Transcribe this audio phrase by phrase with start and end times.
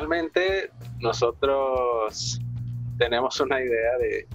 [0.00, 0.70] normalmente
[1.00, 2.40] nosotros
[2.96, 4.26] tenemos una idea de,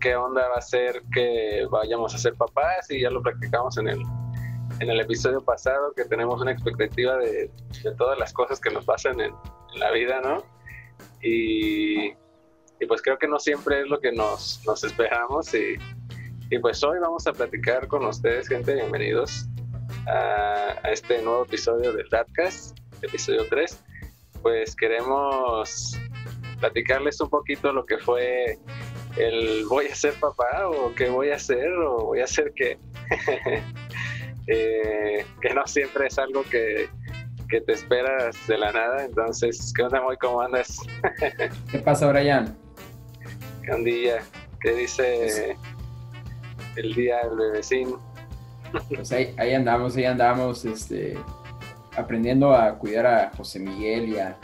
[0.00, 3.88] qué onda va a ser que vayamos a ser papás y ya lo practicamos en
[3.88, 4.02] el,
[4.80, 7.50] en el episodio pasado, que tenemos una expectativa de,
[7.96, 9.32] todas las cosas que nos pasan en,
[9.76, 10.42] la vida, ¿no?
[11.22, 12.12] Y,
[12.86, 15.76] pues creo que no siempre es lo que nos, nos esperamos y,
[16.50, 19.46] y, pues hoy vamos a platicar con ustedes, gente, bienvenidos
[20.06, 23.84] a, a este nuevo episodio del Radcast, episodio 3
[24.42, 25.98] pues queremos
[26.60, 28.58] platicarles un poquito lo que fue
[29.16, 32.78] el voy a ser papá o qué voy a hacer o voy a hacer qué.
[34.50, 36.88] Eh, que no siempre es algo que,
[37.50, 39.04] te esperas de la nada.
[39.04, 40.78] Entonces, ¿qué onda, muy ¿Cómo andas?
[41.70, 42.56] ¿Qué pasa, Brian?
[43.62, 44.22] ¿Qué ondilla?
[44.62, 45.54] ¿Qué dice
[46.76, 47.94] el día del bebecín?
[48.88, 51.18] Pues ahí, ahí andamos, ahí andamos, este,
[51.96, 54.36] aprendiendo a cuidar a José Miguel y a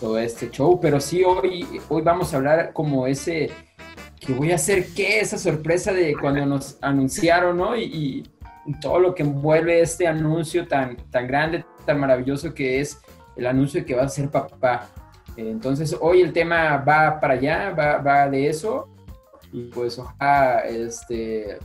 [0.00, 3.50] todo este show, pero sí hoy, hoy vamos a hablar como ese
[4.20, 7.76] que voy a hacer qué, esa sorpresa de cuando nos anunciaron, ¿no?
[7.76, 8.28] Y,
[8.80, 12.98] todo lo que envuelve este anuncio tan, tan grande, tan maravilloso que es
[13.36, 14.88] el anuncio de que va a ser papá.
[15.36, 18.88] Entonces hoy el tema va para allá, va, va de eso.
[19.52, 21.58] Y pues ojalá este,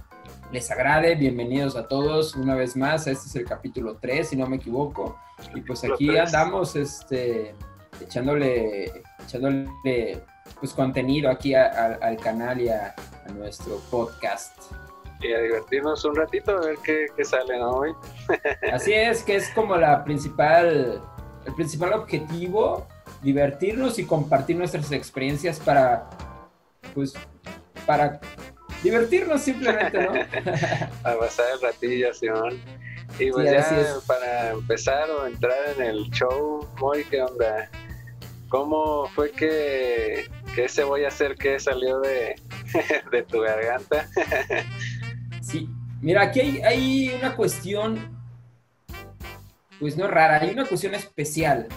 [0.52, 1.16] les agrade.
[1.16, 3.08] Bienvenidos a todos una vez más.
[3.08, 5.18] Este es el capítulo 3, si no me equivoco.
[5.56, 7.56] Y pues aquí andamos este,
[8.02, 10.22] echándole, echándole
[10.60, 12.94] pues, contenido aquí al canal y a,
[13.34, 14.74] nuestro podcast.
[15.22, 17.94] Y a divertirnos un ratito a ver qué, sale hoy.
[18.74, 21.02] Así es, que es como la principal,
[21.46, 22.88] el principal objetivo,
[23.22, 26.10] divertirnos y compartir nuestras experiencias para,
[26.94, 27.14] pues,
[27.86, 28.20] para
[28.84, 30.14] divertirnos simplemente, ¿no?
[31.04, 32.60] a pasar el ratillo, Simón.
[33.20, 37.70] Y pues ya para empezar o entrar en el show, muy ¿qué onda?
[38.50, 42.36] ¿Cómo fue que, que ese voy a hacer que salió de,
[43.12, 44.08] de tu garganta?
[45.42, 45.70] sí,
[46.02, 48.18] mira, aquí hay, hay una cuestión,
[49.80, 51.68] pues no rara, hay una cuestión especial.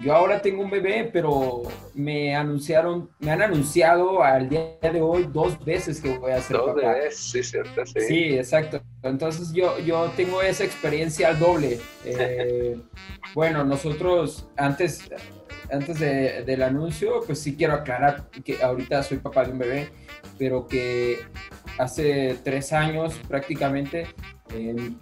[0.00, 1.62] Yo ahora tengo un bebé, pero
[1.94, 6.56] me anunciaron, me han anunciado al día de hoy dos veces que voy a ser
[6.56, 8.00] dos Veces, sí, cierto, sí.
[8.00, 8.80] Sí, exacto.
[9.02, 11.80] Entonces yo, yo tengo esa experiencia al doble.
[12.04, 12.78] Eh,
[13.34, 15.10] bueno, nosotros antes,
[15.72, 19.88] antes del anuncio, pues sí quiero aclarar que ahorita soy papá de un bebé,
[20.38, 21.18] pero que
[21.78, 24.06] hace tres años prácticamente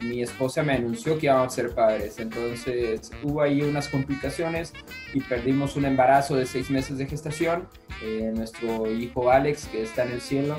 [0.01, 4.73] mi esposa me anunció que íbamos a ser padres, entonces hubo ahí unas complicaciones
[5.15, 7.69] y perdimos un embarazo de seis meses de gestación.
[8.03, 10.57] Eh, nuestro hijo Alex, que está en el cielo,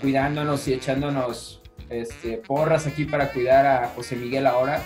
[0.00, 1.60] cuidándonos y echándonos
[1.90, 4.82] este, porras aquí para cuidar a José Miguel ahora,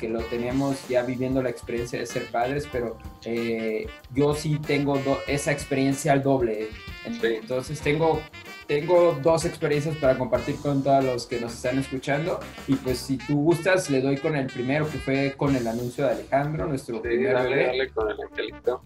[0.00, 4.98] que, lo tenemos ya viviendo la experiencia de ser padres, pero eh, yo sí tengo
[5.26, 6.68] esa experiencia al doble.
[7.04, 8.22] Entonces tengo
[8.68, 12.38] tengo dos experiencias para compartir con todos los que nos están escuchando.
[12.68, 16.04] Y pues si tú gustas, le doy con el primero, que fue con el anuncio
[16.04, 17.90] de Alejandro, nuestro primer bebé.
[17.94, 18.82] con el angelito.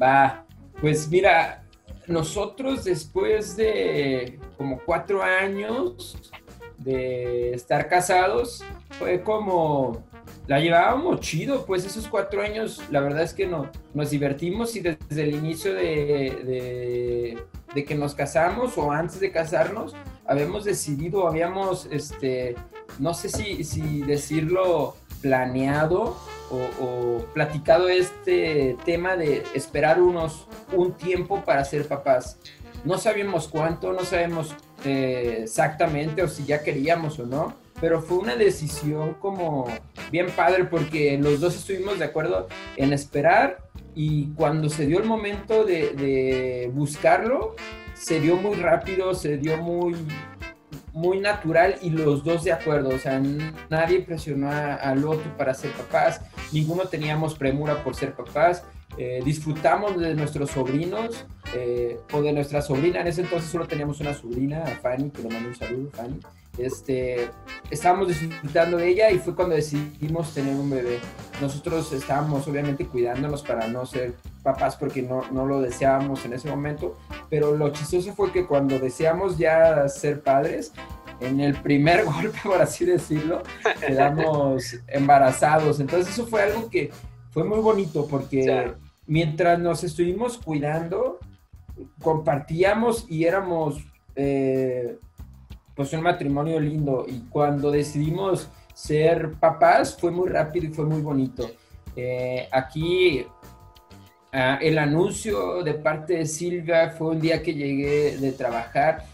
[0.00, 0.44] Va,
[0.80, 1.64] pues mira,
[2.06, 6.18] nosotros después de como cuatro años
[6.76, 8.62] de estar casados,
[8.98, 10.04] fue como
[10.46, 14.80] la llevábamos chido, pues esos cuatro años, la verdad es que no, nos divertimos y
[14.80, 17.38] desde el inicio de,
[17.74, 19.94] de, que nos casamos o antes de casarnos,
[20.26, 22.54] habíamos decidido, habíamos, este,
[22.98, 26.16] no sé si, si decirlo, planeado
[26.50, 32.36] o, platicado este tema de esperar unos, un tiempo para ser papás.
[32.84, 34.54] No sabíamos cuánto, no sabemos
[34.84, 39.66] eh, exactamente o si ya queríamos o no, pero fue una decisión como
[40.12, 43.58] bien padre porque los dos estuvimos de acuerdo en esperar
[43.92, 47.56] y cuando se dio el momento de, buscarlo,
[47.94, 49.96] se dio muy rápido, se dio muy,
[50.92, 53.20] muy natural y los dos de acuerdo, o sea,
[53.68, 56.20] nadie presionó al otro para ser papás,
[56.52, 58.62] ninguno teníamos premura por ser papás,
[58.96, 63.98] eh, disfrutamos de nuestros sobrinos eh, o de nuestra sobrina, en ese entonces solo teníamos
[63.98, 66.20] una sobrina, Fanny, que le mando un saludo, Fanny,
[66.58, 67.30] este,
[67.70, 70.98] estábamos disfrutando de ella y fue cuando decidimos tener un bebé.
[71.40, 76.50] Nosotros estábamos obviamente cuidándonos para no ser papás porque no, no lo deseábamos en ese
[76.50, 76.96] momento,
[77.30, 80.72] pero lo chistoso fue que cuando deseamos ya ser padres,
[81.20, 83.42] en el primer golpe, por así decirlo,
[83.80, 85.80] quedamos embarazados.
[85.80, 86.90] Entonces eso fue algo que
[87.30, 88.74] fue muy bonito porque
[89.06, 91.18] mientras nos estuvimos cuidando,
[92.00, 93.82] compartíamos y éramos...
[94.14, 94.98] Eh,
[95.74, 101.00] pues un matrimonio lindo y cuando decidimos ser papás fue muy rápido y fue muy
[101.00, 101.50] bonito.
[101.96, 103.26] Eh, aquí
[104.32, 109.04] ah, el anuncio de parte de Silvia fue un día que llegué de trabajar.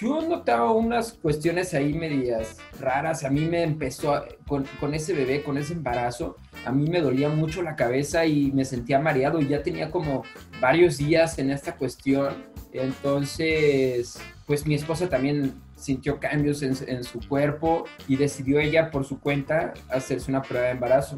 [0.00, 3.22] Yo notaba unas cuestiones ahí medias raras.
[3.22, 7.28] A mí me empezó, con, con, ese bebé, con ese embarazo, a mí me dolía
[7.28, 10.24] mucho la cabeza y me sentía mareado y ya tenía como
[10.60, 12.34] varios días en esta cuestión.
[12.72, 19.04] Entonces, pues mi esposa también sintió cambios en, en, su cuerpo y decidió ella por
[19.04, 21.16] su cuenta hacerse una prueba de embarazo.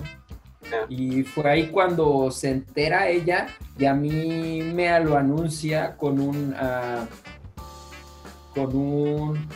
[0.88, 3.46] Y fue ahí cuando se entera ella
[3.78, 6.52] y a mí me lo anuncia con un...
[6.54, 7.06] Uh,
[8.52, 9.48] con un...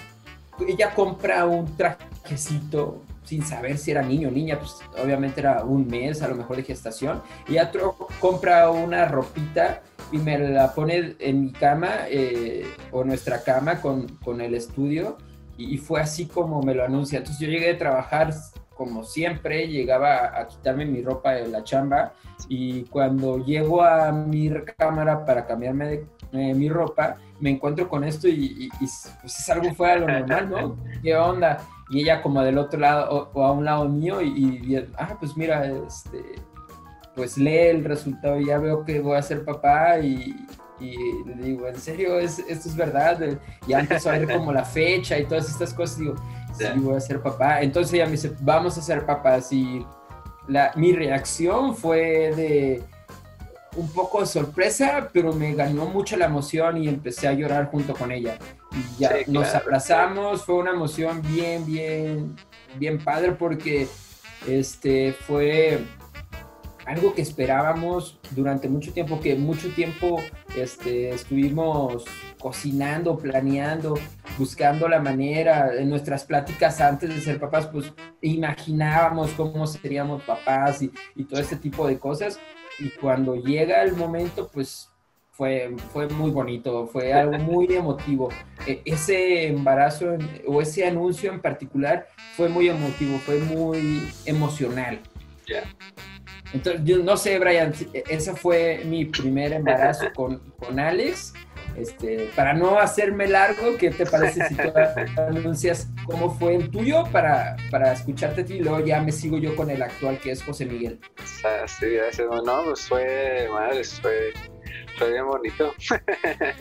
[0.68, 5.86] Ella compra un trajecito sin saber si era niño o niña, pues obviamente era un
[5.86, 11.14] mes a lo mejor de gestación, y otro compra una ropita y me la pone
[11.20, 15.16] en mi cama eh, o nuestra cama con, con el estudio,
[15.56, 17.18] y, fue así como me lo anuncia.
[17.18, 18.34] Entonces yo llegué a trabajar
[18.74, 22.14] como siempre, llegaba a quitarme mi ropa de la chamba,
[22.48, 28.02] y cuando llego a mi cámara para cambiarme de eh, mi ropa, me encuentro con
[28.02, 30.76] esto y, pues es algo fuera de lo normal, ¿no?
[31.02, 31.58] ¿Qué onda?
[31.90, 35.66] Y ella como del otro lado o, a un lado mío y, ah, pues mira,
[35.66, 36.36] este,
[37.16, 40.46] pues lee el resultado y ya veo que voy a ser papá y,
[40.80, 42.18] le digo, ¿en serio?
[42.18, 43.38] ¿Es, ¿Esto es verdad?
[43.66, 46.14] Ya empezó a ver como la fecha y todas estas cosas, digo,
[46.56, 47.60] sí, voy a ser papá.
[47.60, 49.84] Entonces ella me dice, vamos a ser papás y
[50.48, 52.82] la, mi reacción fue de
[53.76, 57.94] un poco de sorpresa, pero me ganó mucho la emoción y empecé a llorar junto
[57.94, 58.38] con ella.
[58.72, 62.36] Y ya nos abrazamos, fue una emoción bien, bien,
[62.78, 63.88] bien padre porque
[64.46, 65.84] este fue
[66.86, 70.20] algo que esperábamos durante mucho tiempo, que mucho tiempo
[70.56, 72.04] este, estuvimos
[72.40, 73.94] cocinando, planeando,
[74.38, 77.92] buscando la manera, en nuestras pláticas antes de ser papás, pues
[78.22, 82.40] imaginábamos cómo seríamos papás y, y todo este tipo de cosas.
[82.78, 84.89] Y cuando llega el momento, pues
[85.40, 88.28] fue, fue muy bonito, fue algo muy emotivo.
[88.66, 95.00] E, ese embarazo o ese anuncio en particular fue muy emotivo, fue muy emocional.
[96.52, 101.32] Entonces, yo no sé, Brian, ese fue mi primer embarazo con, con Alex
[101.76, 104.72] este, para no hacerme largo, ¿qué te parece si tú
[105.16, 109.38] anuncias cómo fue el tuyo para, para escucharte a ti y luego ya me sigo
[109.38, 110.98] yo con el actual que es José Miguel?
[111.44, 112.26] Ah, sí, gracias.
[112.44, 114.32] No, pues fue, madre, fue,
[114.98, 115.74] fue bien bonito.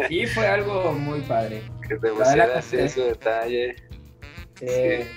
[0.07, 1.63] Sí, fue algo muy padre.
[1.87, 3.75] Que te pusiera así su detalle.
[4.55, 5.07] Sí.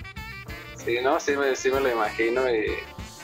[0.85, 0.97] sí.
[1.01, 2.65] no, sí me, sí me lo imagino y,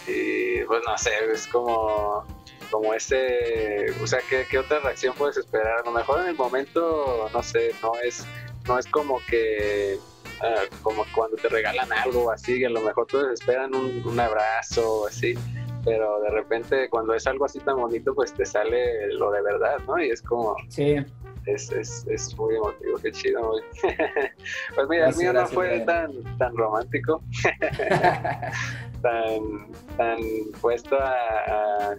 [0.07, 2.25] y pues no sé, es como
[2.69, 5.79] como ese, o sea, ¿qué, otra reacción puedes esperar?
[5.79, 8.25] A lo mejor en el momento, no sé, no es,
[8.67, 9.97] no es como que,
[10.41, 15.07] ah, como cuando te regalan algo así, a lo mejor todos esperan un, un abrazo
[15.07, 15.35] así,
[15.83, 19.77] pero de repente cuando es algo así tan bonito, pues te sale lo de verdad,
[19.87, 20.01] ¿no?
[20.01, 20.55] Y es como...
[20.69, 20.97] Sí.
[21.45, 23.53] Es, es, es muy emotivo, qué chido.
[24.75, 27.23] pues mira, el mío no fue tan, tan romántico,
[29.01, 30.17] tan, tan
[30.61, 31.95] puesto a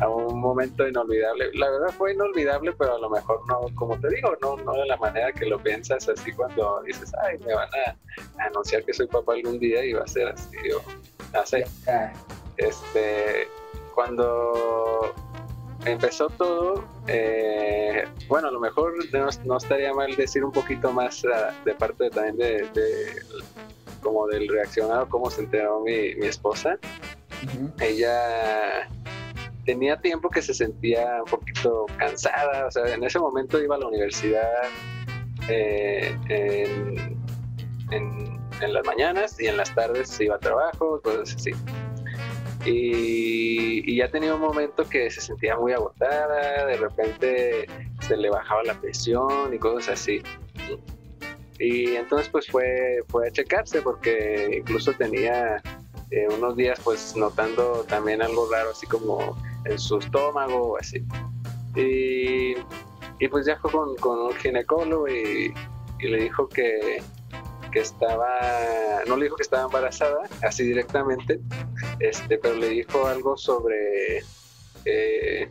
[0.00, 1.50] a un momento inolvidable.
[1.54, 4.86] La verdad fue inolvidable, pero a lo mejor no, como te digo, no, no de
[4.86, 9.06] la manera que lo piensas así cuando dices, ay, me van a, anunciar que soy
[9.06, 10.82] papá algún día y va a ser así, o
[11.34, 11.64] no sé.
[12.56, 13.48] Este,
[13.94, 15.12] cuando
[15.84, 18.94] empezó todo, eh, bueno, a lo mejor
[19.44, 23.22] no, estaría mal decir un poquito más ah, de parte también de,
[24.00, 26.78] como del reaccionado, cómo se enteró mi, mi esposa.
[27.80, 28.88] Ella
[29.64, 33.78] tenía tiempo que se sentía un poquito cansada, o sea, en ese momento iba a
[33.78, 34.62] la universidad
[35.48, 36.16] eh,
[37.90, 41.50] en, las mañanas y en las tardes se iba a trabajo, cosas así.
[42.64, 47.66] Y, ya tenía un momento que se sentía muy agotada, de repente
[48.00, 50.22] se le bajaba la presión y cosas así.
[51.58, 55.62] Y entonces pues fue, fue a checarse porque incluso tenía
[56.10, 61.04] eh, unos días pues notando también algo raro, así como en su estómago o así.
[61.76, 62.54] Y,
[63.20, 65.54] y, pues ya fue con, con un ginecólogo y,
[66.00, 67.02] y le dijo que,
[67.74, 71.40] que, estaba, no le dijo que estaba embarazada, así directamente,
[71.98, 74.22] este, pero le dijo algo sobre,
[74.84, 75.50] eh,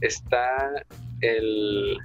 [0.00, 0.72] está
[1.20, 1.98] el,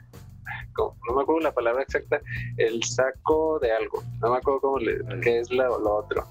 [0.78, 2.22] no me acuerdo la palabra exacta,
[2.58, 6.28] el saco de algo, no me acuerdo cómo le, qué es lo, lo otro.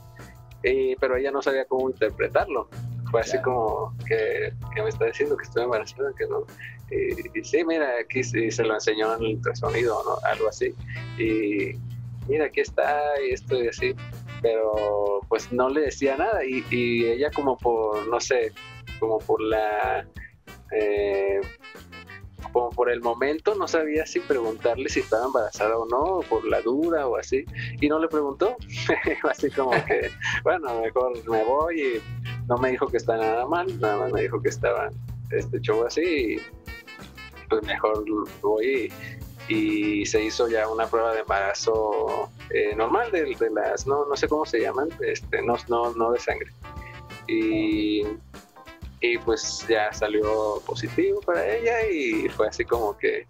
[0.62, 2.68] Y, pero ella no sabía cómo interpretarlo
[3.10, 6.46] fue así como que, me está diciendo que estoy embarazada, que no.
[6.90, 10.28] Y, sí, mira, aquí se lo enseñó en el ultrasonido, ¿no?
[10.28, 10.74] Algo así.
[11.18, 11.72] Y
[12.28, 13.94] mira, aquí está, y esto y así.
[14.42, 16.44] Pero pues no le decía nada.
[16.44, 18.52] Y, ella como por, no sé,
[18.98, 20.06] como por la
[20.72, 21.40] eh,
[22.52, 26.60] como por el momento no sabía si preguntarle si estaba embarazada o no, por la
[26.60, 27.44] duda o así,
[27.80, 28.56] y no le preguntó,
[29.30, 30.10] así como que,
[30.42, 32.02] bueno, mejor me voy y
[32.48, 34.90] no me dijo que está nada mal, nada más me dijo que estaba
[35.30, 36.40] este show así, y
[37.48, 38.04] pues mejor
[38.42, 38.92] voy
[39.50, 44.16] y, se hizo ya una prueba de embarazo eh, normal de, de, las, no, no
[44.16, 46.50] sé cómo se llaman, este, no, no, no de sangre.
[47.28, 48.04] Y
[49.00, 53.26] y pues ya salió positivo para ella y fue así como que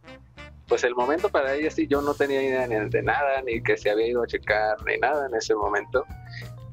[0.67, 3.91] pues el momento para ella sí yo no tenía idea de nada ni que se
[3.91, 6.05] había ido a checar ni nada en ese momento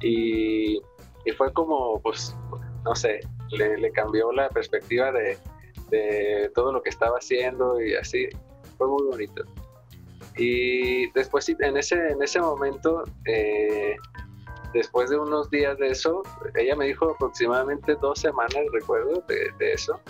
[0.00, 0.80] y,
[1.24, 2.34] y fue como pues
[2.84, 5.38] no sé le, cambió la perspectiva de,
[5.90, 8.28] de, todo lo que estaba haciendo y así
[8.78, 9.44] fue muy bonito
[10.36, 13.96] y después en ese en ese momento eh,
[14.72, 16.22] después de unos días de eso,
[16.54, 20.00] ella me dijo aproximadamente dos semanas, recuerdo, de, eso.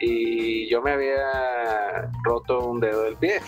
[0.00, 3.40] Y yo me había roto un dedo del pie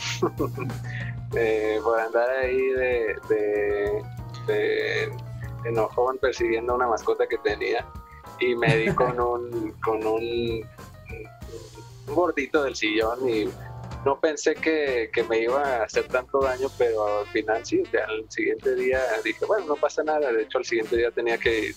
[1.36, 3.16] eh, por andar ahí de,
[4.46, 5.12] de,
[5.64, 7.84] enojón persiguiendo una mascota que tenía.
[8.40, 10.64] Y me di con un, con un,
[12.08, 13.48] un gordito del sillón y
[14.06, 18.76] no pensé que, me iba a hacer tanto daño, pero al final sí, al siguiente
[18.76, 21.74] día dije, bueno, no pasa nada, de hecho al siguiente día tenía que ir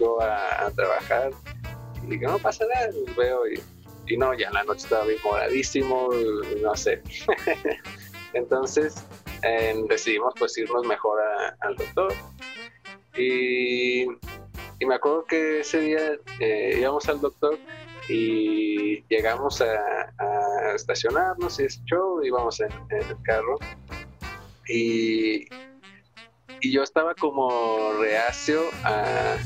[0.00, 1.30] yo a, trabajar.
[2.02, 3.42] Y dije, no pasa nada, y veo
[4.06, 6.08] y, no, ya en la noche estaba bien moradísimo,
[6.62, 7.02] no sé.
[8.32, 9.04] Entonces
[9.90, 11.20] decidimos pues irnos mejor
[11.60, 12.14] al doctor.
[13.14, 14.06] Y,
[14.86, 17.58] me acuerdo que ese día eh, íbamos al doctor
[18.08, 20.14] y llegamos a,
[20.78, 23.58] estacionarnos y ese show, íbamos en, el carro
[24.66, 25.46] y,
[26.60, 29.36] y, yo estaba como reacio a,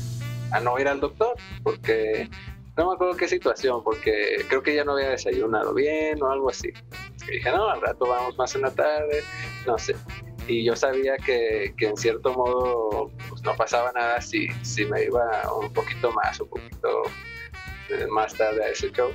[0.61, 2.29] no ir al doctor porque
[2.77, 6.49] no me acuerdo qué situación, porque creo que ya no había desayunado bien o algo
[6.49, 6.69] así.
[7.27, 9.23] Dije, no, al rato vamos más en la tarde,
[9.65, 9.95] no sé.
[10.47, 15.03] Y yo sabía que, que en cierto modo pues, no pasaba nada si, si me
[15.03, 15.23] iba
[15.53, 17.03] un poquito más, un poquito
[18.09, 19.11] más tarde a ese show.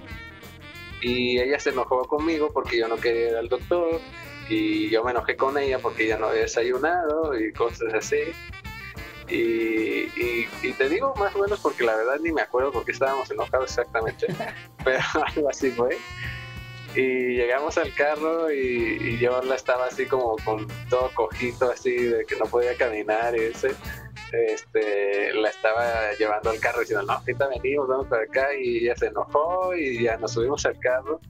[1.01, 4.01] Y ella se enojó conmigo porque yo no quería ir al doctor
[4.49, 8.21] y yo me enojé con ella porque ella no había desayunado y cosas así.
[9.29, 10.09] Y,
[10.63, 13.71] y, te digo más o menos porque la verdad ni me acuerdo porque estábamos enojados
[13.71, 14.27] exactamente,
[14.85, 15.99] pero algo así fue.
[16.95, 21.95] Y llegamos al carro y, y, yo la estaba así como con todo cojito, así
[21.95, 23.75] de que no podía caminar y ese
[24.33, 28.97] este, la estaba llevando al carro diciendo, no, ahorita venimos, vamos para acá y ella
[28.97, 31.21] se enojó y ya nos subimos al carro.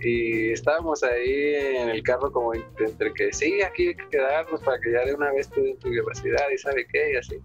[0.00, 4.78] Y estábamos ahí en el carro como entre que sí, aquí hay que quedarnos para
[4.78, 7.40] que ya de una vez en tu capacidad y sabe qué y así,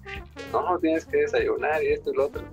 [0.51, 2.43] no, tienes que desayunar y esto y lo otro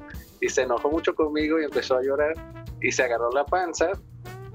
[0.40, 2.34] y se enojó mucho conmigo y empezó a llorar
[2.80, 3.90] y se agarró la panza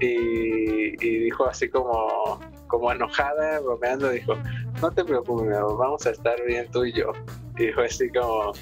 [0.00, 4.34] y, y dijo así como como enojada, bromeando, dijo,
[4.80, 7.12] no te preocupes, vamos a estar bien tú y yo.
[7.58, 8.52] Y fue así como,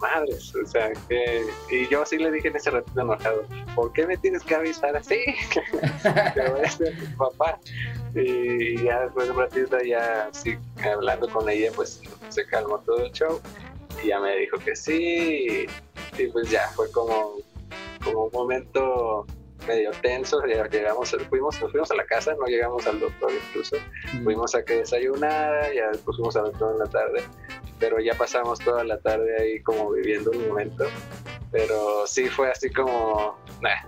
[0.00, 1.46] madres, o sea, que...
[1.70, 4.96] Y yo sí le dije en ese ratito enojado, ¿por qué me tienes que avisar
[4.96, 5.18] así?
[6.34, 7.58] que voy a ser tu papá.
[8.14, 13.04] Y ya después de un ratito ya, sí, hablando con ella, pues se calmó todo
[13.04, 13.40] el show.
[14.02, 15.66] Y ya me dijo que sí.
[16.18, 17.36] Y, pues ya, fue como,
[18.04, 19.26] como un momento
[19.66, 23.76] medio tenso, llegamos, fuimos, nos fuimos a la casa, no llegamos al doctor incluso,
[24.24, 27.22] fuimos a que desayunara, ya después fuimos al doctor en la tarde,
[27.78, 30.86] pero ya pasamos toda la tarde ahí como viviendo un momento,
[31.50, 33.36] pero sí fue así como,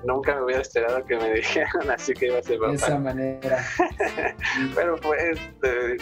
[0.05, 2.71] nunca me hubiera esperado que me dijeran así que iba a ser papá.
[2.71, 3.65] De esa manera.
[4.75, 5.35] pero fue,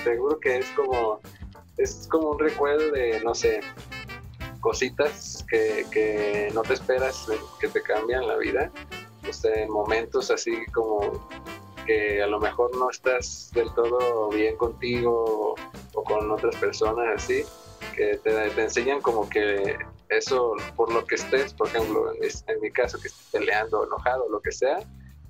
[0.02, 1.20] seguro que es como,
[1.76, 3.60] es como un recuerdo de, no sé,
[4.60, 7.26] cositas que, que no te esperas
[7.60, 8.72] que te cambian la vida
[9.44, 11.28] en momentos así como
[11.86, 15.54] que a lo mejor no estás del todo bien contigo
[15.94, 17.42] o, con otras personas así,
[17.94, 19.76] que te, enseñan como que
[20.08, 24.40] eso, por lo que estés, por ejemplo, en, mi caso, que estés peleando, enojado, lo
[24.40, 24.78] que sea,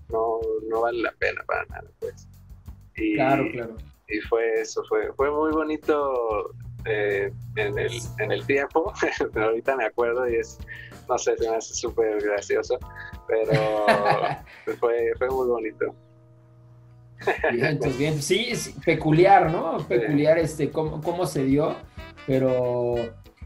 [0.09, 2.27] no, no vale la pena para nada, pues.
[2.97, 3.77] Y, claro, claro.
[4.09, 6.53] Y fue eso, fue, fue muy bonito
[6.85, 8.93] eh, en, el, en el tiempo,
[9.33, 10.59] pero ahorita me acuerdo y es,
[11.09, 12.79] no sé, se me hace súper gracioso,
[13.27, 13.53] pero
[14.79, 15.95] fue, fue muy bonito.
[17.53, 18.53] Bien, pues bien, sí,
[18.85, 19.79] peculiar, ¿no?
[19.89, 21.77] Peculiar este, cómo, cómo se dio,
[22.27, 22.97] pero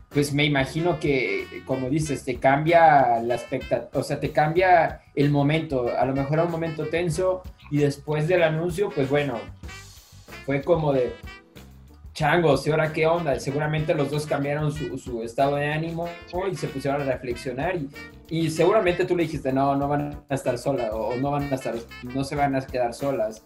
[0.09, 5.31] pues me imagino que, como dices, te cambia la expectativa, o sea, te cambia el
[5.31, 9.39] momento, a lo mejor era un momento tenso y después del anuncio, pues bueno,
[10.47, 11.13] fue como de,
[12.21, 13.41] changos, ¿y ahora qué onda?
[13.41, 16.07] Seguramente los dos cambiaron su, estado de ánimo
[16.53, 17.89] y se pusieron a reflexionar y,
[18.29, 21.55] y seguramente tú le dijiste, no, no van a estar solas o no van a
[21.55, 23.43] estar, no se van a quedar solas,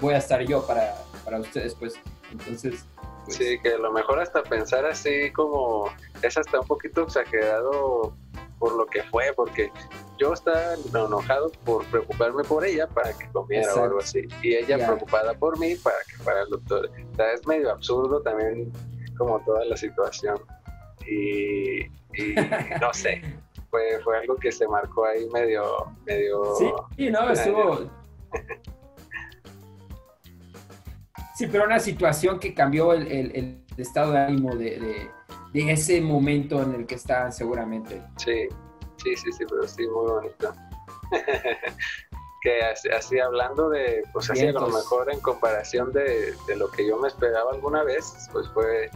[0.00, 0.92] voy a estar yo para,
[1.24, 1.94] para ustedes, pues.
[2.32, 2.84] Entonces,
[3.24, 5.88] pues Sí, que a lo mejor hasta pensar así como
[6.20, 8.12] es hasta un poquito exagerado
[8.58, 9.70] por lo que fue, porque
[10.18, 14.78] yo estaba enojado por preocuparme por ella para que comiera o algo así, y ella
[14.78, 16.90] preocupada por mí para que fuera el doctor.
[17.12, 18.72] O sea, es medio absurdo también
[19.16, 20.38] como toda la situación.
[21.06, 22.34] Y, y
[22.80, 23.22] no sé,
[23.70, 25.64] fue, fue algo que se marcó ahí medio...
[26.04, 26.54] medio
[26.96, 27.90] sí, no, estuvo...
[31.38, 35.10] Sí, pero una situación que cambió el, el, estado de ánimo de, de,
[35.54, 38.02] ese momento en el que estaban seguramente.
[38.16, 38.48] Sí,
[39.02, 40.52] sí, sí, sí, pero sí, muy bonito.
[42.42, 46.86] que así, hablando de, pues así a lo mejor en comparación de, de, lo que
[46.86, 48.90] yo me esperaba alguna vez, pues fue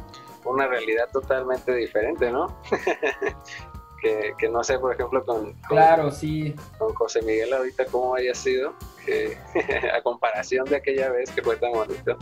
[0.44, 2.56] una realidad totalmente diferente, ¿no?
[4.38, 6.54] que, no sé, por ejemplo, con, claro, sí.
[6.78, 8.74] con José Miguel ahorita cómo haya sido,
[9.94, 12.16] a comparación de aquella vez que fue tan bonito.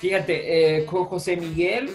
[0.00, 1.90] Fíjate, eh, con José Miguel,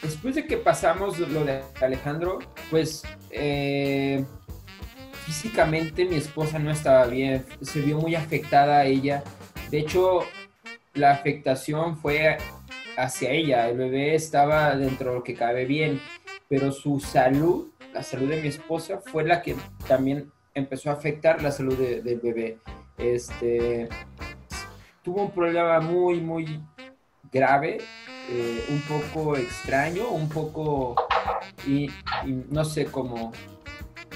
[0.00, 2.38] después de que pasamos lo de Alejandro,
[2.70, 4.24] pues eh,
[5.26, 9.24] físicamente mi esposa no estaba bien, se vio muy afectada a ella.
[9.68, 10.20] De hecho,
[10.94, 12.38] la afectación fue
[12.96, 13.68] hacia ella.
[13.68, 16.00] El bebé estaba dentro de lo que cabe bien,
[16.48, 19.56] pero su salud, la salud de mi esposa, fue la que
[19.88, 22.58] también empezó a afectar la salud del bebé.
[22.96, 23.88] Este,
[25.02, 26.60] tuvo un problema muy, muy
[27.32, 27.78] grave,
[28.30, 30.96] eh, un poco extraño, un poco,
[31.66, 31.90] y,
[32.48, 33.32] no sé cómo,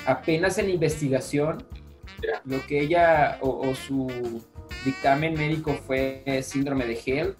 [0.07, 1.65] apenas en investigación,
[2.45, 4.43] lo que ella o, o su
[4.85, 7.37] dictamen médico fue síndrome de Hell,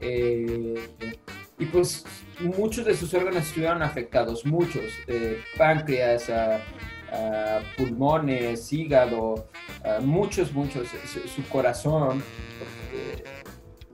[0.00, 0.88] eh,
[1.58, 2.04] y pues
[2.40, 6.30] muchos de sus órganos estuvieron afectados, muchos, eh, páncreas,
[7.76, 9.48] pulmones, hígado,
[10.02, 10.88] muchos, muchos,
[11.34, 12.22] su, corazón,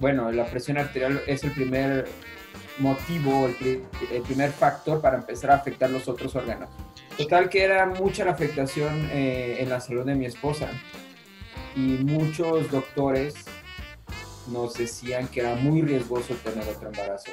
[0.02, 2.08] bueno, la presión arterial es el primer
[2.78, 6.70] motivo, el, primer factor para empezar a afectar los otros órganos.
[7.16, 10.68] Total que era mucha la afectación eh, en la salud de mi esposa
[11.76, 13.44] y muchos doctores
[14.50, 17.30] nos decían que era muy riesgoso tener otro embarazo.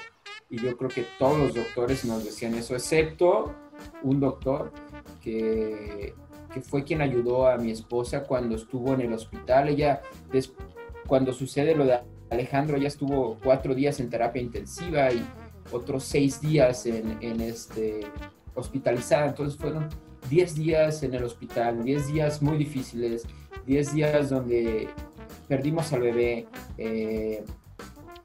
[0.51, 3.55] Y yo creo que todos los doctores nos decían eso, excepto
[4.03, 4.71] un doctor
[5.23, 6.13] que,
[6.53, 9.69] que fue quien ayudó a mi esposa cuando estuvo en el hospital.
[9.69, 10.03] Ella,
[11.07, 11.99] cuando sucede lo de
[12.29, 15.25] Alejandro, ella estuvo cuatro días en terapia intensiva y
[15.71, 18.01] otros seis días en, este,
[18.55, 19.27] hospitalizada.
[19.27, 19.89] Entonces fueron
[20.29, 23.25] diez días en el hospital, diez días muy difíciles,
[23.65, 24.87] diez días donde
[25.47, 27.43] perdimos al bebé, eh,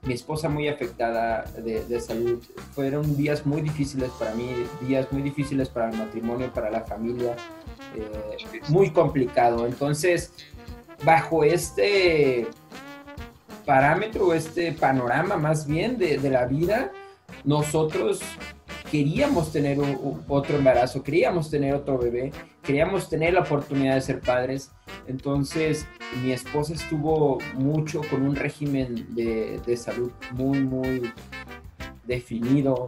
[0.03, 2.43] mi esposa muy afectada de, salud.
[2.73, 4.47] Fueron días muy difíciles para mí,
[4.87, 7.35] días muy difíciles para el matrimonio, para la familia,
[7.95, 9.65] eh, muy complicado.
[9.65, 10.31] Entonces,
[11.03, 12.47] bajo este
[13.65, 16.91] parámetro, este panorama más bien de, de la vida,
[17.43, 18.21] nosotros
[18.91, 19.77] queríamos tener
[20.27, 22.31] otro embarazo, queríamos tener otro bebé,
[22.63, 24.71] queríamos tener la oportunidad de ser padres.
[25.07, 25.85] Entonces,
[26.23, 31.11] mi esposa estuvo mucho con un régimen de, de salud muy, muy
[32.05, 32.87] definido,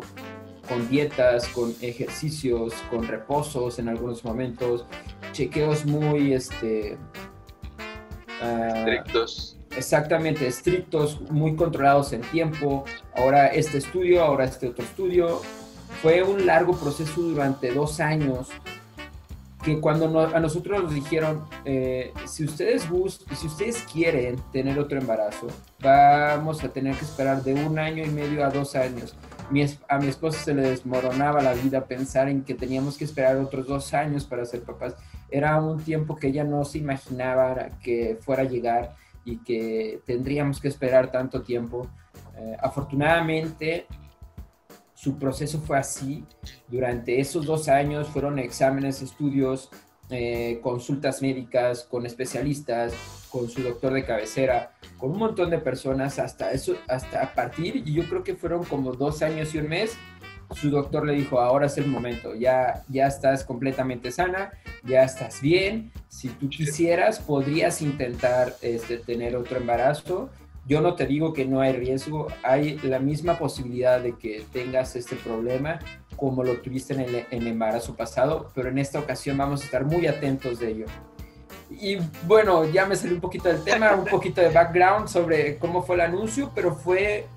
[0.68, 4.86] con dietas, con ejercicios, con reposos en algunos momentos,
[5.32, 6.98] chequeos muy este,
[8.42, 9.57] ah, estrictos.
[9.78, 12.84] Exactamente, estrictos, muy controlados en tiempo.
[13.16, 15.42] Ahora este estudio, ahora este otro estudio.
[16.02, 18.50] Fue un largo proceso durante dos años
[19.64, 24.98] que cuando a nosotros nos dijeron, eh, si ustedes gustan, si ustedes quieren tener otro
[24.98, 25.48] embarazo,
[25.80, 29.16] vamos a tener que esperar de un año y medio a dos años.
[29.88, 33.68] a mi esposa se le desmoronaba la vida pensar en que teníamos que esperar otros
[33.68, 34.96] dos años para ser papás.
[35.30, 38.96] Era un tiempo que ella no se imaginaba que fuera a llegar
[39.28, 41.90] y que tendríamos que esperar tanto tiempo.
[42.38, 43.86] Eh, afortunadamente,
[44.94, 46.24] su proceso fue así.
[46.70, 49.70] Durante esos dos años fueron exámenes, estudios,
[50.10, 52.94] eh, consultas médicas con especialistas,
[53.30, 57.84] con su doctor de cabecera, con un montón de personas hasta eso, hasta a partir,
[57.86, 59.98] y yo creo que fueron como dos años y un mes,
[60.56, 64.52] su doctor le dijo, ahora es el momento, ya, ya estás completamente sana,
[64.84, 70.30] ya estás bien, si tú quisieras, podrías intentar este, tener otro embarazo.
[70.66, 74.96] Yo no te digo que no hay riesgo, hay la misma posibilidad de que tengas
[74.96, 75.80] este problema
[76.18, 80.08] como lo tuviste en el, embarazo pasado, pero en esta ocasión vamos a estar muy
[80.08, 80.86] atentos de ello.
[81.70, 85.84] Y bueno, ya me salió un poquito del tema, un poquito de background sobre cómo
[85.84, 87.28] fue el anuncio, pero fue...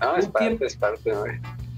[0.00, 1.12] No, es parte, es parte,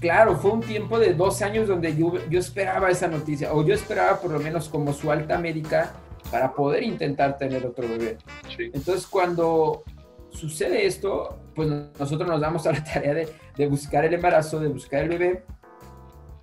[0.05, 3.73] claro, fue un tiempo de dos años donde yo, yo esperaba esa noticia, o yo
[3.73, 5.93] esperaba por lo menos como su alta médica
[6.29, 8.19] para poder intentar tener otro bebé.
[8.59, 9.83] Entonces, cuando
[10.29, 14.67] sucede esto, pues nosotros nos damos a la tarea de, de, buscar el embarazo, de
[14.67, 15.43] buscar el bebé,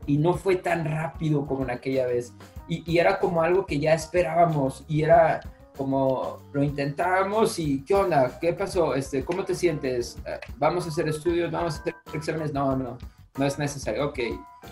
[0.06, 2.32] y no fue tan rápido como en aquella vez.
[2.66, 5.40] Y, y, era como algo que ya esperábamos, y era
[5.76, 8.38] como lo intentábamos y ¿qué onda?
[8.40, 8.94] ¿Qué pasó?
[8.96, 10.18] Este, ¿Cómo te sientes?
[10.26, 11.50] Eh, ¿Vamos a hacer estudios?
[11.50, 12.52] ¿Vamos a hacer exámenes?
[12.52, 12.98] No, no,
[13.38, 14.08] no es necesario.
[14.08, 14.18] Ok,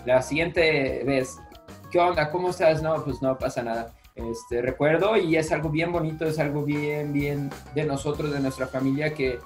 [0.05, 1.39] la siguiente vez,
[1.91, 2.31] ¿qué onda?
[2.31, 2.81] ¿Cómo estás?
[2.81, 3.93] No, pues no pasa nada.
[4.15, 8.67] Este, recuerdo y es algo bien bonito, es algo bien, bien de nosotros, de nuestra
[8.67, 9.39] familia, que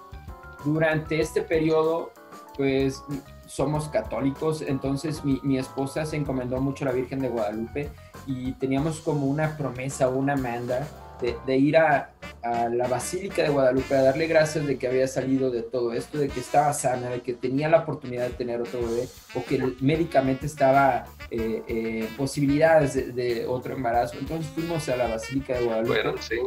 [0.64, 2.12] durante este periodo,
[2.58, 3.04] pues
[3.46, 7.92] somos católicos, entonces mi, mi esposa se encomendó mucho a la Virgen de Guadalupe
[8.26, 10.88] y teníamos como una promesa, una manda
[11.22, 12.12] de, ir a,
[12.72, 16.28] la Basílica de Guadalupe a darle gracias de que había salido de todo esto, de
[16.28, 20.46] que estaba sana, de que tenía la oportunidad de tener otro bebé o que médicamente
[20.46, 24.18] estaba eh, eh, posibilidades de, otro embarazo.
[24.20, 26.04] Entonces fuimos a la Basílica de Guadalupe.
[26.04, 26.38] Bueno, sí.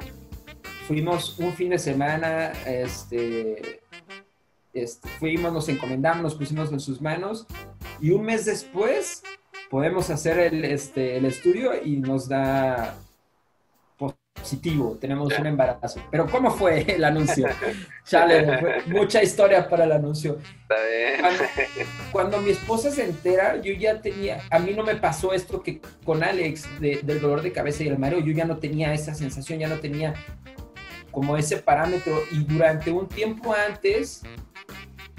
[0.86, 3.80] Fuimos un fin de semana, este,
[4.72, 7.46] este, fuimos, nos encomendamos, nos pusimos en sus manos
[8.00, 9.22] y un mes después
[9.68, 12.96] podemos hacer el, este, el estudio y nos da
[14.48, 16.00] positivo, tenemos un embarazo.
[16.10, 17.46] Pero ¿cómo fue el anuncio?
[18.04, 20.38] Chale, mucha historia para el anuncio.
[22.10, 25.82] Cuando, mi esposa se entera, yo ya tenía, a mí no me pasó esto que
[26.02, 29.58] con Alex del dolor de cabeza y el mareo, yo ya no tenía esa sensación,
[29.58, 30.14] ya no tenía
[31.10, 34.22] como ese parámetro y durante un tiempo antes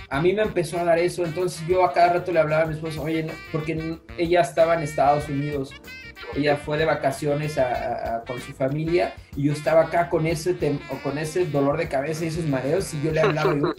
[0.10, 2.65] a mí me empezó a dar eso, entonces yo a cada rato le hablaba a
[2.65, 5.72] mi esposa, oye, porque ella estaba en Estados Unidos
[6.36, 7.58] ella fue de vacaciones
[8.28, 10.56] con su familia y yo estaba acá con ese,
[11.04, 13.74] con ese dolor de cabeza y esos mareos y yo le hablaba, yo,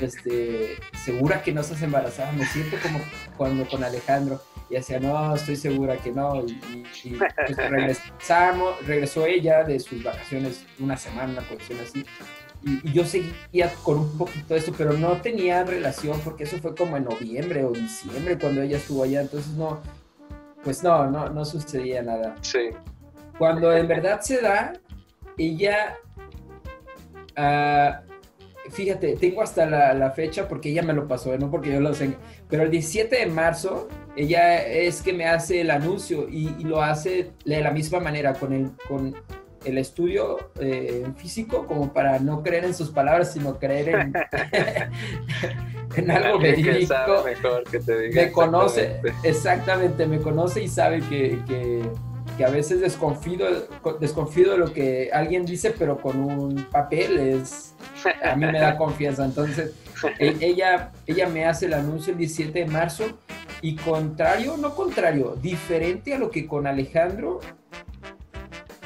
[0.00, 3.00] este, segura que no estás embarazada, me siento como
[3.36, 4.40] cuando con Alejandro.
[4.68, 6.44] Y decía, no, estoy segura que no.
[6.46, 12.04] Y, pues regresamos, regresó ella de sus vacaciones una semana, una cuestión así.
[12.62, 16.58] Y, y, yo seguía con un poquito de eso, pero no tenía relación porque eso
[16.58, 19.80] fue como en noviembre o diciembre cuando ella estuvo allá, entonces no,
[20.64, 22.34] pues no, no, no sucedía nada.
[22.40, 22.70] Sí.
[23.38, 24.74] Cuando en verdad se da,
[25.38, 25.96] ella,
[27.36, 28.02] ah,
[28.70, 32.16] fíjate, tengo hasta la, fecha porque ella me lo pasó, no porque yo lo sé,
[32.48, 37.32] pero el 17 de marzo, ella es que me hace el anuncio y, lo hace
[37.44, 39.14] de la misma manera, con el, con
[39.64, 44.12] el estudio eh, físico, como para no creer en sus palabras, sino creer en...
[45.96, 47.24] en algo verídico.
[47.24, 51.82] mejor que te diga me conoce, exactamente, me conoce y sabe que, que,
[52.36, 53.46] que, a veces desconfío,
[53.98, 57.74] desconfío de lo que alguien dice, pero con un papel es,
[58.22, 59.24] a mí me da confianza.
[59.24, 59.74] Entonces,
[60.18, 63.04] e, ella, ella me hace el anuncio el 17 de marzo
[63.62, 67.40] y contrario, no contrario, diferente a lo que con Alejandro,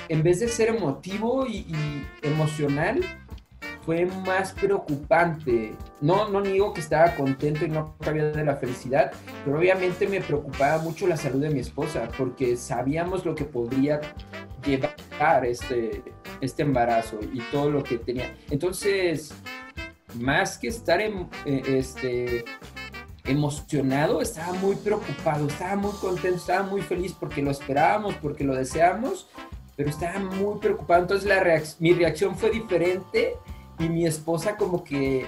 [0.08, 3.00] en vez de ser emotivo y, y emocional,
[3.84, 5.74] fue más preocupante.
[6.00, 9.12] No, no niego que estaba contento y no cabía de la felicidad,
[9.44, 14.00] pero obviamente me preocupaba mucho la salud de mi esposa, porque sabíamos lo que podría
[14.64, 16.02] llevar este,
[16.40, 18.34] este embarazo y todo lo que tenía.
[18.50, 19.34] Entonces,
[20.18, 22.44] más que estar en, eh, este,
[23.24, 28.54] emocionado, estaba muy preocupado, estaba muy contento, estaba muy feliz porque lo esperábamos, porque lo
[28.54, 29.28] deseamos,
[29.76, 31.02] pero estaba muy preocupado.
[31.02, 31.42] Entonces la
[31.80, 33.36] mi reacción fue diferente
[33.78, 35.26] y mi esposa como que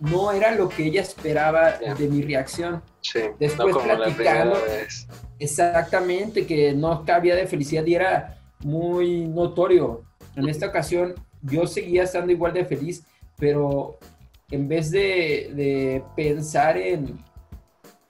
[0.00, 2.82] no era lo que ella esperaba de mi reacción.
[3.00, 4.56] Sí, Después platicando,
[5.38, 10.04] exactamente, que no cabía de felicidad y era muy notorio.
[10.36, 13.04] En esta ocasión yo seguía estando igual de feliz,
[13.36, 13.98] pero
[14.50, 17.18] en vez de, de pensar en,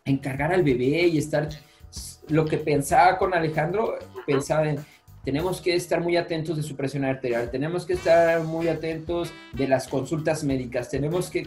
[0.05, 1.49] en cargar al bebé y estar,
[2.29, 4.79] lo que pensaba con Alejandro, pensaba en
[5.29, 9.69] tenemos que estar muy atentos de su presión arterial, tenemos que estar muy atentos de
[9.69, 11.47] las consultas médicas, tenemos que,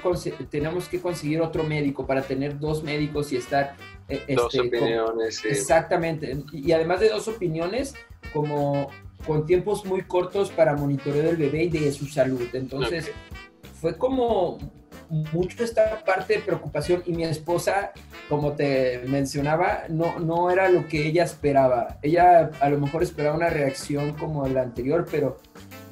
[0.52, 3.76] tenemos que conseguir otro médico para tener dos médicos y estar...
[4.08, 5.48] Eh, dos este, opiniones, sí.
[5.48, 6.44] Exactamente.
[6.54, 7.96] Y además de dos opiniones,
[8.32, 8.88] como
[9.26, 12.48] con tiempos muy cortos para monitorear del bebé y de su salud.
[12.54, 13.12] Entonces,
[13.80, 14.60] fue como
[15.12, 17.92] mucho esta parte de preocupación y mi esposa,
[18.30, 21.98] como te mencionaba, no, no era lo que ella esperaba.
[22.02, 25.38] Ella a lo mejor esperaba una reacción como la anterior, pero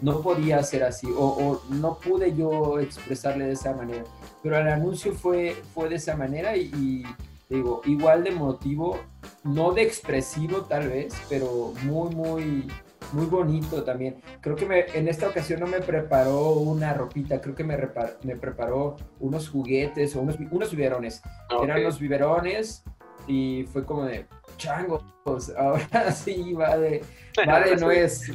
[0.01, 4.05] no podía ser así o, no pude yo expresarle de esa manera.
[4.41, 7.03] Pero el anuncio fue, fue de esa manera y,
[7.49, 8.99] digo, igual de motivo,
[9.43, 12.67] no de expresivo tal vez, pero muy, muy
[13.13, 14.21] muy bonito también.
[14.41, 17.77] Creo que me, en esta ocasión no me preparó una ropita, creo que me,
[18.23, 21.21] me preparó unos juguetes o unos, unos biberones.
[21.63, 22.83] Eran los biberones
[23.27, 24.25] y fue como de,
[24.57, 25.03] changos,
[25.57, 27.03] ahora sí va de,
[27.47, 28.27] va de nuez.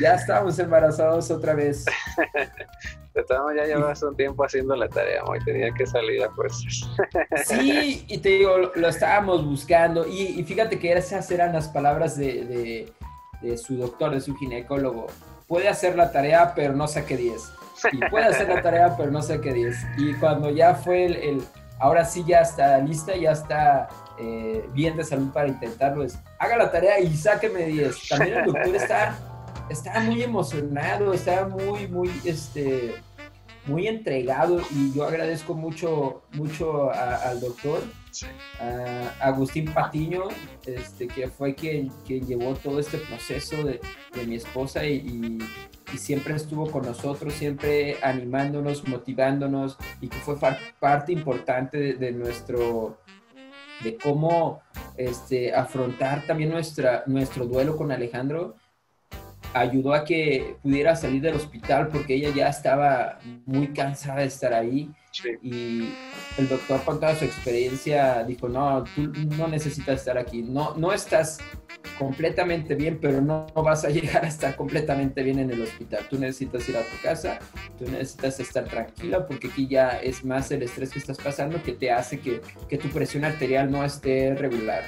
[0.00, 1.84] ya estábamos embarazados otra vez.
[3.12, 6.88] Estábamos ya llevas un tiempo haciendo la tarea, muy tenía que salir a fuerzas.
[7.44, 12.44] Sí, y te digo, lo, estábamos buscando, y, fíjate que esas eran las palabras de,
[12.44, 12.92] de,
[13.56, 15.06] su doctor, de su ginecólogo.
[15.46, 17.40] Puede hacer la tarea, pero no saque 10.
[17.92, 19.76] Y puede hacer la tarea, pero no saque 10.
[19.98, 21.42] Y cuando ya fue el
[21.80, 26.56] ahora sí ya está lista, ya está eh, bien de salud para intentarlo, es haga
[26.58, 28.08] la tarea y sáqueme 10.
[28.08, 29.18] También el doctor está,
[29.68, 32.94] está muy emocionado, está muy, muy, este,
[33.66, 37.80] muy entregado y yo agradezco mucho, mucho al doctor,
[39.20, 40.24] Agustín Patiño,
[40.66, 43.80] este, que fue quien, quien llevó todo este proceso de,
[44.14, 45.38] de mi esposa y
[45.98, 50.36] siempre estuvo con nosotros, siempre animándonos, motivándonos y que fue
[50.78, 52.98] parte importante de, nuestro,
[53.82, 54.60] de cómo
[54.96, 58.56] este, afrontar también nuestra, nuestro duelo con Alejandro.
[59.52, 64.54] Ayudó a que pudiera salir del hospital porque ella ya estaba muy cansada de estar
[64.54, 64.90] ahí.
[65.42, 65.92] Y
[66.38, 70.92] el doctor con toda su experiencia dijo, no, tú no necesitas estar aquí, no, no
[70.92, 71.38] estás
[71.98, 76.06] completamente bien, pero no, vas a llegar a estar completamente bien en el hospital.
[76.08, 77.38] Tú necesitas ir a tu casa,
[77.78, 81.72] tú necesitas estar tranquila porque aquí ya es más el estrés que estás pasando que
[81.72, 84.84] te hace que, que tu presión arterial no esté regular.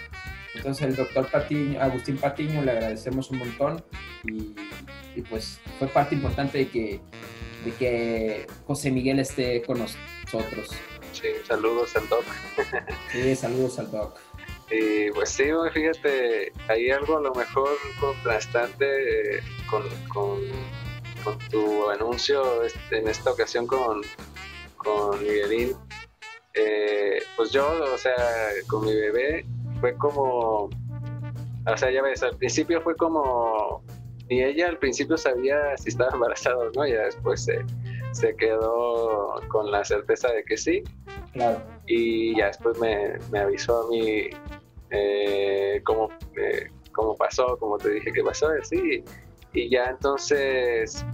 [0.54, 3.82] Entonces el doctor Patiño, Agustín Patiño le agradecemos un montón
[4.24, 4.54] y,
[5.16, 7.00] y, pues fue parte importante de que,
[7.64, 10.70] de que José Miguel esté con nosotros.
[11.12, 12.24] Sí, saludos al doc.
[13.12, 14.18] Sí, saludos al doc.
[14.70, 17.68] Y pues sí, fíjate, hay algo a lo mejor
[18.00, 20.40] contrastante eh, con, con,
[21.50, 24.00] tu anuncio este, en esta ocasión con,
[24.78, 25.76] con Miguelín.
[26.54, 28.14] Eh, pues yo, o sea,
[28.66, 29.44] con mi bebé
[29.80, 30.70] fue como,
[31.66, 33.84] o sea, ya ves, al principio fue como,
[34.32, 37.58] ni ella al principio sabía si estaba embarazada o no, ya después se,
[38.12, 40.82] se quedó con la certeza de que sí.
[41.34, 41.60] Claro.
[41.86, 44.30] Y ya después me, me avisó a mí
[44.90, 49.04] eh, cómo, eh, cómo, pasó, como te dije que pasó, así.
[49.52, 51.04] Y ya entonces,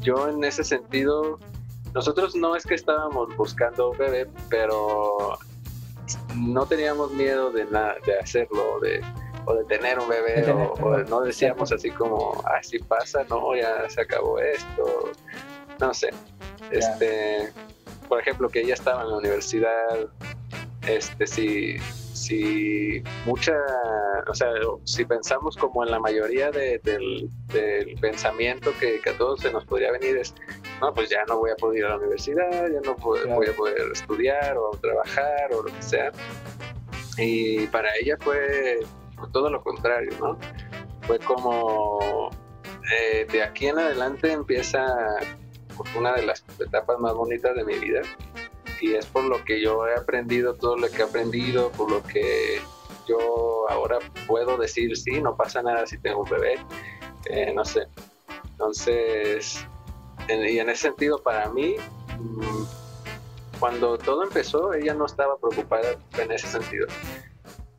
[0.00, 1.38] yo en ese sentido,
[1.92, 5.38] nosotros no es que estábamos buscando un bebé, pero
[6.36, 9.02] no teníamos miedo de, de hacerlo, de,
[9.50, 14.00] o de tener un bebé, o, no decíamos así como, así pasa, no, ya se
[14.02, 15.12] acabó esto,
[15.78, 16.10] no sé.
[16.70, 17.52] Este,
[18.08, 20.08] por ejemplo, que ella estaba en la universidad,
[20.86, 21.78] este, sí
[22.20, 23.56] si mucha,
[24.28, 24.48] o sea,
[24.84, 27.30] si pensamos como en la mayoría del,
[28.00, 30.34] pensamiento que, a todos se nos podría venir es,
[30.80, 33.52] no, pues ya no voy a poder ir a la universidad, ya no voy, a
[33.52, 36.12] poder estudiar o trabajar o lo que sea.
[37.16, 38.80] Y para ella fue
[39.28, 40.38] todo lo contrario, ¿no?
[41.02, 42.30] Fue como,
[42.92, 44.84] eh, de aquí en adelante empieza
[45.96, 48.02] una de las etapas más bonitas de mi vida
[48.80, 52.02] y es por lo que yo he aprendido todo lo que he aprendido, por lo
[52.02, 52.60] que
[53.06, 56.58] yo ahora puedo decir, sí, no pasa nada si tengo un bebé,
[57.26, 57.86] eh, no sé.
[58.52, 59.66] Entonces,
[60.28, 61.76] y en ese sentido, para mí,
[62.18, 62.64] mm,
[63.58, 66.86] cuando todo empezó, ella no estaba preocupada en ese sentido.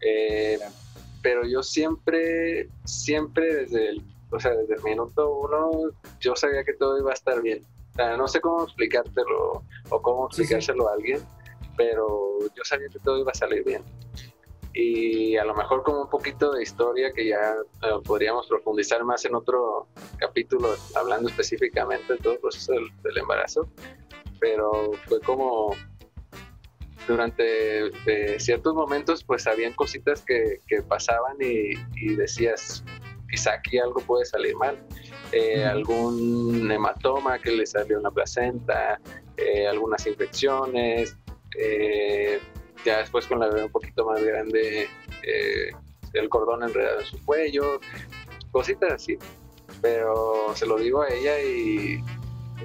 [0.02, 0.60] Eh,
[1.22, 6.74] pero yo siempre, siempre desde el, o sea, desde el minuto uno, yo sabía que
[6.74, 7.66] todo iba a estar bien
[8.18, 11.20] no sé cómo explicártelo o cómo explicárselo a alguien,
[11.78, 13.84] pero yo sabía que todo iba a salir bien.
[14.74, 19.26] Y a lo mejor como un poquito de historia que ya eh, podríamos profundizar más
[19.26, 23.68] en otro capítulo, hablando específicamente de todo el proceso del, embarazo,
[24.40, 25.76] pero fue como
[27.08, 32.84] durante ciertos momentos pues habían cositas que, que pasaban y, y decías,
[33.30, 34.78] quizá aquí algo puede salir mal
[35.32, 39.00] eh, algún hematoma que le salió en la placenta,
[39.38, 41.16] eh, algunas infecciones,
[41.58, 42.40] eh,
[42.84, 44.90] ya después con la bebé un poquito más grande,
[46.14, 47.80] el cordón enredado en su cuello,
[48.52, 49.18] cositas así.
[49.82, 52.04] Pero se lo digo a ella y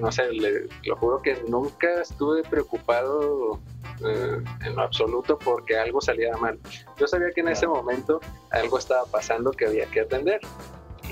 [0.01, 3.61] no sé, le, lo juro que nunca estuve preocupado
[4.01, 6.59] en lo absoluto porque algo saliera mal.
[6.97, 8.19] Yo sabía que en ese momento
[8.51, 10.39] algo estaba pasando que había que atender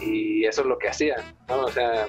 [0.02, 1.62] y eso es lo que hacían, ¿no?
[1.66, 2.08] O sea,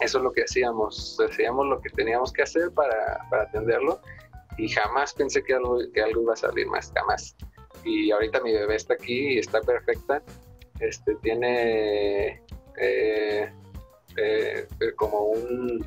[0.00, 4.00] eso es lo que hacíamos, hacíamos lo que teníamos que hacer para, para atenderlo
[4.58, 7.36] y jamás pensé que algo, que algo iba a salir más, jamás.
[7.84, 10.22] Y ahorita mi bebé está aquí y está perfecta,
[10.80, 12.42] este, tiene
[12.76, 13.52] eh,
[14.16, 14.66] eh,
[14.96, 15.86] como un,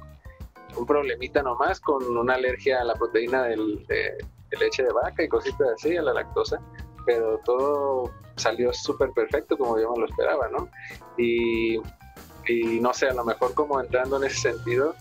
[0.77, 3.85] un problemita nomás con una alergia a la proteína del,
[4.59, 6.61] leche de vaca y cositas así, a la lactosa,
[7.05, 10.69] pero todo salió súper perfecto como yo me lo esperaba, ¿no?
[11.17, 11.77] Y,
[12.47, 14.95] y no sé, a lo mejor como entrando en ese sentido,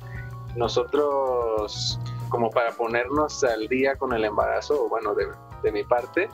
[0.57, 5.27] nosotros como para ponernos al día con el embarazo, bueno, de,
[5.63, 6.29] de mi parte,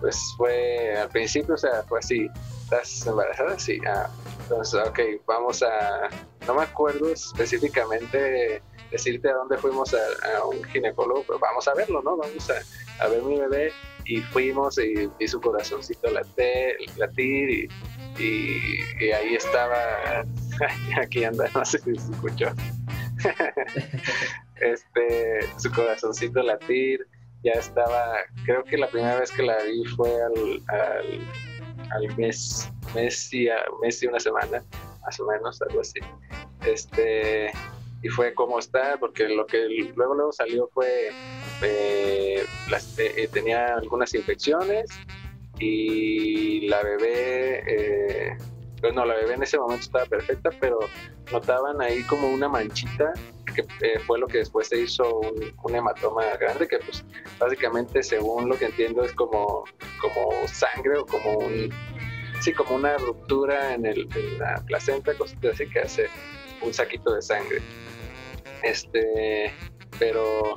[0.00, 2.28] pues fue al principio, o sea, fue así,
[2.64, 3.58] ¿estás embarazada?
[3.58, 4.08] Sí, ah,
[4.48, 6.08] entonces, ok, vamos a,
[6.46, 12.00] no me acuerdo específicamente decirte a dónde fuimos a, un ginecólogo, pero vamos a verlo,
[12.02, 12.16] ¿no?
[12.16, 13.72] Vamos a, ver mi bebé
[14.04, 17.68] y fuimos y vi su corazoncito latir, latir y,
[18.22, 20.24] y, ahí estaba,
[21.02, 22.46] aquí anda, no sé si se escuchó,
[24.60, 27.04] este, su corazoncito latir,
[27.42, 31.55] ya estaba, creo que la primera vez que la vi fue al, al,
[31.90, 33.48] al mes, mes y,
[33.82, 34.64] mes y una semana,
[35.02, 36.00] más o menos, algo así.
[36.64, 37.50] Este,
[38.02, 41.10] y fue como está, porque lo que luego luego salió fue,
[41.62, 44.90] eh, las, eh, eh, tenía algunas infecciones
[45.58, 48.36] y la bebé, eh,
[48.80, 50.78] pues no, la bebé en ese momento estaba perfecta, pero
[51.32, 53.12] notaban ahí como una manchita
[53.64, 57.04] que fue lo que después se hizo un, hematoma grande, que pues
[57.38, 59.64] básicamente según lo que entiendo es como,
[60.00, 61.70] como sangre o como un,
[62.40, 65.12] sí, como una ruptura en, el, la placenta,
[65.52, 66.06] así que hace
[66.62, 67.62] un saquito de sangre.
[68.62, 69.52] Este,
[69.98, 70.54] pero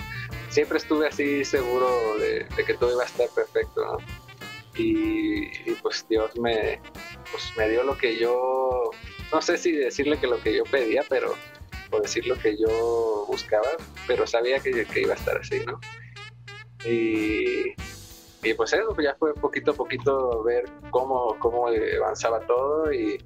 [0.50, 3.98] siempre estuve así seguro de, que todo iba a estar perfecto,
[4.76, 5.48] Y,
[5.82, 6.80] pues Dios me,
[7.32, 8.92] pues me dio lo que yo,
[9.32, 11.36] no sé si decirle que lo que yo pedía, pero,
[11.92, 13.68] o decir lo que yo buscaba,
[14.08, 15.80] pero sabía que, iba a estar así, ¿no?
[16.86, 17.74] Y,
[18.44, 23.18] y pues eso, ya fue poquito a poquito ver cómo, cómo avanzaba todo y,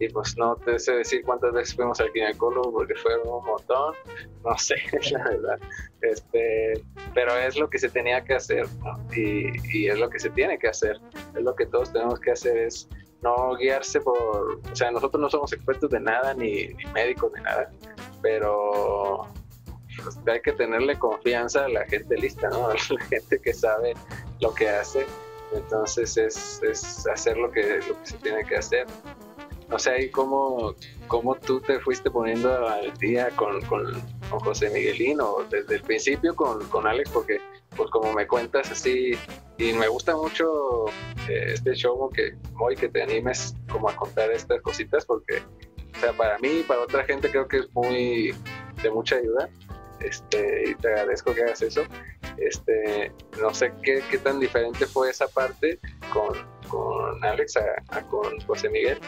[0.00, 3.94] y pues no te sé decir cuántas veces fuimos al ginecólogo porque fueron un montón,
[4.44, 4.76] no sé,
[5.12, 5.58] la verdad,
[6.02, 8.66] este, pero es lo que se tenía que hacer
[9.14, 10.98] y, y, es lo que se tiene que hacer,
[11.34, 12.88] es lo que todos tenemos que hacer, es
[13.22, 17.42] no guiarse por, o sea, nosotros no somos expertos de nada, ni, ni médicos, ni
[17.42, 17.70] nada,
[18.22, 19.26] pero
[20.02, 22.66] pues, hay que tenerle confianza a la gente lista, ¿no?
[22.68, 23.94] A la gente que sabe
[24.40, 25.06] lo que hace,
[25.52, 28.86] entonces es, es hacer lo que, lo que se tiene que hacer
[29.68, 30.74] no sé ahí cómo,
[31.08, 34.00] cómo tú te fuiste poniendo al día con, con,
[34.30, 37.40] José Miguelino, desde el principio con, con, Alex, porque
[37.76, 39.12] pues como me cuentas así,
[39.56, 40.86] y me gusta mucho
[41.28, 45.42] eh, este show que, muy que te animes como a contar estas cositas, porque
[45.96, 48.34] o sea, para mí y para otra gente creo que es muy
[48.82, 49.48] de mucha ayuda.
[50.00, 51.82] Este, y te agradezco que hagas eso.
[52.36, 55.78] Este, no sé qué, qué tan diferente fue esa parte
[56.12, 56.36] con,
[56.68, 58.98] con Alex a, con José Miguel.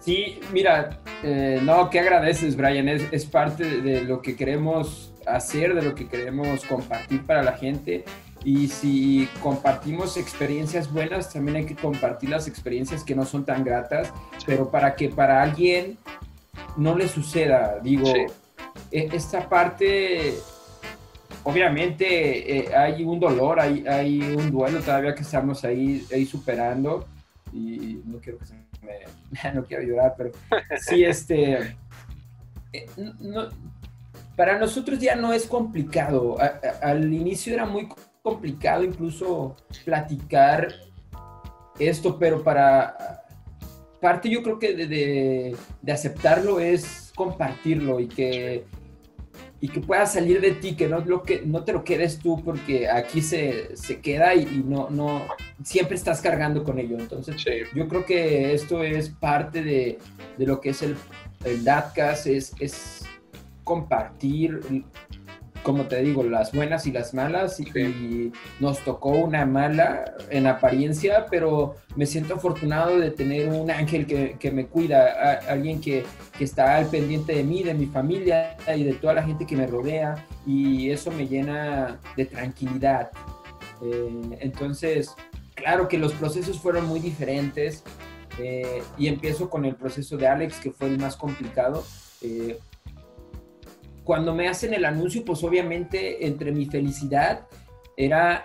[0.00, 2.88] Sí, mira, eh, no, ¿qué agradeces, Brian?
[2.88, 7.52] Es, es, parte de lo que queremos hacer, de lo que queremos compartir para la
[7.52, 8.04] gente.
[8.44, 13.64] Y si compartimos experiencias buenas, también hay que compartir las experiencias que no son tan
[13.64, 14.12] gratas,
[14.44, 15.96] pero para que para alguien
[16.76, 18.12] no le suceda, digo,
[18.90, 20.34] e, esta parte
[21.44, 27.06] obviamente eh, hay un dolor, hay, hay, un duelo todavía que estamos ahí, ahí superando
[27.52, 30.32] y no quiero que se me, no quiero llorar, pero
[30.80, 31.76] sí, este,
[32.72, 32.86] eh,
[34.36, 36.36] para nosotros ya no es complicado.
[36.82, 37.88] al inicio era muy
[38.24, 40.74] complicado incluso platicar
[41.78, 43.22] esto, pero para
[44.00, 48.64] parte yo creo que de, de aceptarlo es compartirlo y que
[49.60, 52.42] y que pueda salir de ti, que no, lo que, no te lo quedes tú
[52.44, 55.22] porque aquí se, se queda y, no, no,
[55.62, 56.98] siempre estás cargando con ello.
[56.98, 57.42] Entonces,
[57.74, 59.98] yo creo que esto es parte de,
[60.36, 60.96] de lo que es el,
[61.46, 63.06] el DATCAS, es, es
[63.64, 64.60] compartir
[65.64, 71.26] como te digo, las buenas y las malas y, nos tocó una mala en apariencia,
[71.30, 76.04] pero me siento afortunado de tener un ángel que, me cuida, alguien que,
[76.38, 79.66] está al pendiente de mí, de mi familia y de toda la gente que me
[79.66, 83.10] rodea y eso me llena de tranquilidad.
[83.82, 85.14] Eh, entonces,
[85.54, 87.82] claro que los procesos fueron muy diferentes
[88.38, 91.84] eh, y empiezo con el proceso de Alex, que fue el más complicado.
[92.20, 92.58] Eh,
[94.04, 97.46] cuando me hacen el anuncio, pues obviamente entre mi felicidad
[97.96, 98.44] era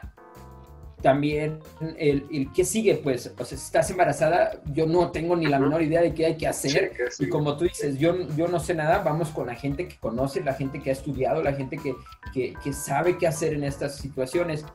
[1.02, 1.60] también
[1.98, 5.60] el, el qué sigue, pues, o sea, si estás embarazada, yo no tengo ni la
[5.60, 6.92] menor idea de qué hay que hacer.
[7.20, 10.44] y como tú dices, yo, yo no sé nada, vamos con la gente que conoce,
[10.44, 11.96] la gente que ha estudiado, la gente que,
[12.34, 14.66] que, que sabe qué hacer en estas situaciones.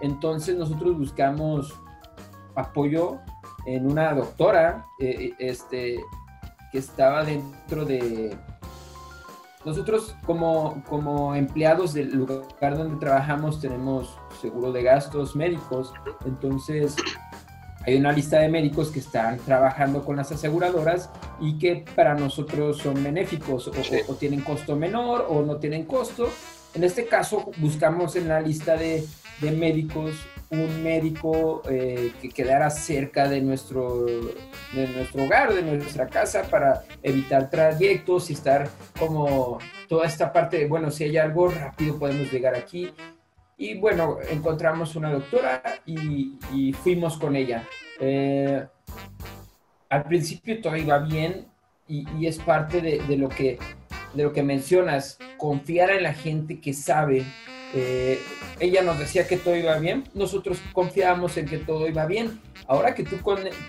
[0.00, 1.74] Entonces nosotros buscamos
[2.54, 3.18] apoyo
[3.66, 6.00] en una doctora eh, este,
[6.72, 8.36] que estaba dentro de,
[9.64, 15.92] nosotros como, como empleados del lugar donde trabajamos tenemos seguro de gastos médicos,
[16.24, 16.96] entonces
[17.86, 22.78] hay una lista de médicos que están trabajando con las aseguradoras y que para nosotros
[22.78, 23.72] son benéficos o,
[24.08, 26.28] o tienen costo menor o no tienen costo.
[26.74, 29.06] En este caso buscamos en la lista de,
[29.40, 30.14] de médicos
[30.50, 36.82] un médico eh, que quedara cerca de nuestro, de nuestro hogar, de nuestra casa, para
[37.02, 42.32] evitar trayectos y estar como toda esta parte de, bueno, si hay algo rápido podemos
[42.32, 42.92] llegar aquí.
[43.56, 47.68] Y bueno, encontramos una doctora y, fuimos con ella.
[48.00, 48.66] Eh,
[49.88, 51.46] al principio todo iba bien
[51.86, 53.58] y, es parte de, lo que,
[54.14, 57.24] de lo que mencionas, confiar en la gente que sabe
[57.74, 58.20] eh,
[58.58, 62.40] ella nos decía que todo iba bien, nosotros confiábamos en que todo iba bien.
[62.66, 63.16] Ahora que tú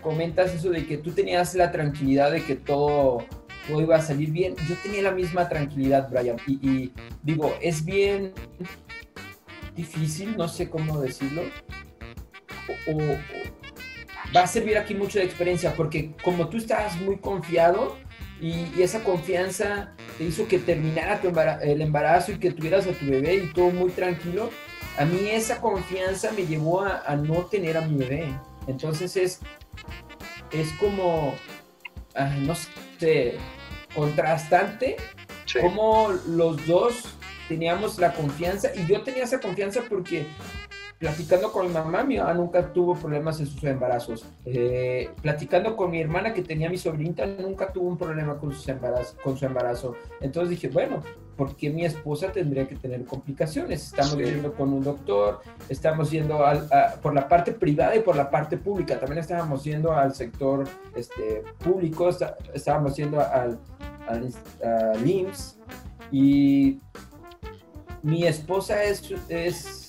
[0.02, 3.26] comentas eso de que tú tenías la tranquilidad de que todo,
[3.68, 6.38] todo iba a salir bien, yo tenía la misma tranquilidad, Brian.
[6.48, 6.92] Y,
[7.24, 8.34] digo, es bien
[9.76, 11.44] difícil, no sé cómo decirlo.
[12.88, 12.98] O,
[14.36, 17.98] va a servir aquí mucho de experiencia, porque como tú estabas muy confiado,
[18.42, 21.22] y, esa confianza te hizo que terminara
[21.62, 24.50] el embarazo y que tuvieras a tu bebé y todo muy tranquilo.
[24.98, 28.34] A mí esa confianza me llevó a, no tener a mi bebé.
[28.68, 29.40] Entonces es,
[30.52, 31.36] es como,
[32.42, 32.54] no
[33.00, 33.38] sé,
[33.96, 34.98] contrastante
[35.60, 37.04] como los dos
[37.48, 40.26] teníamos la confianza y yo tenía esa confianza porque
[41.02, 44.24] platicando con mi mamá, mi mamá nunca tuvo problemas en sus embarazos.
[44.46, 48.72] Eh, platicando con mi hermana que tenía mi sobrinita, nunca tuvo un problema con, sus
[49.24, 49.96] con su embarazo.
[50.22, 51.02] Entonces dije, bueno,
[51.36, 53.88] ¿por qué mi esposa tendría que tener complicaciones?
[53.88, 56.40] Estamos yendo con un doctor, estamos yendo
[57.02, 59.00] por la parte privada y por la parte pública.
[59.00, 62.10] También estábamos yendo al sector este, público,
[62.54, 63.58] estábamos yendo al,
[64.08, 65.58] al, IMSS
[66.12, 66.80] y
[68.04, 69.81] mi esposa es, es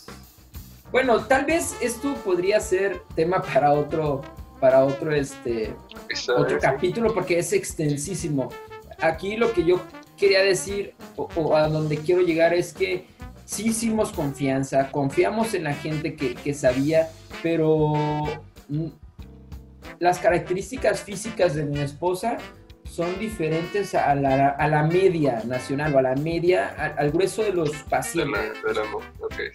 [0.93, 4.21] bueno, tal vez esto podría ser tema para otro,
[4.61, 5.75] para otro, este,
[6.37, 8.51] otro capítulo porque es extensísimo.
[9.01, 9.81] Aquí lo que yo
[10.19, 13.07] quería decir o, a donde quiero llegar es que
[13.47, 17.09] sí hicimos confianza, confiamos en la gente que, que sabía,
[17.43, 17.95] pero
[19.99, 22.37] las características físicas de mi esposa
[22.85, 26.69] son diferentes a la, a la media nacional o a la media,
[26.99, 28.53] al, grueso de los pacientes.
[28.63, 29.53] De la, de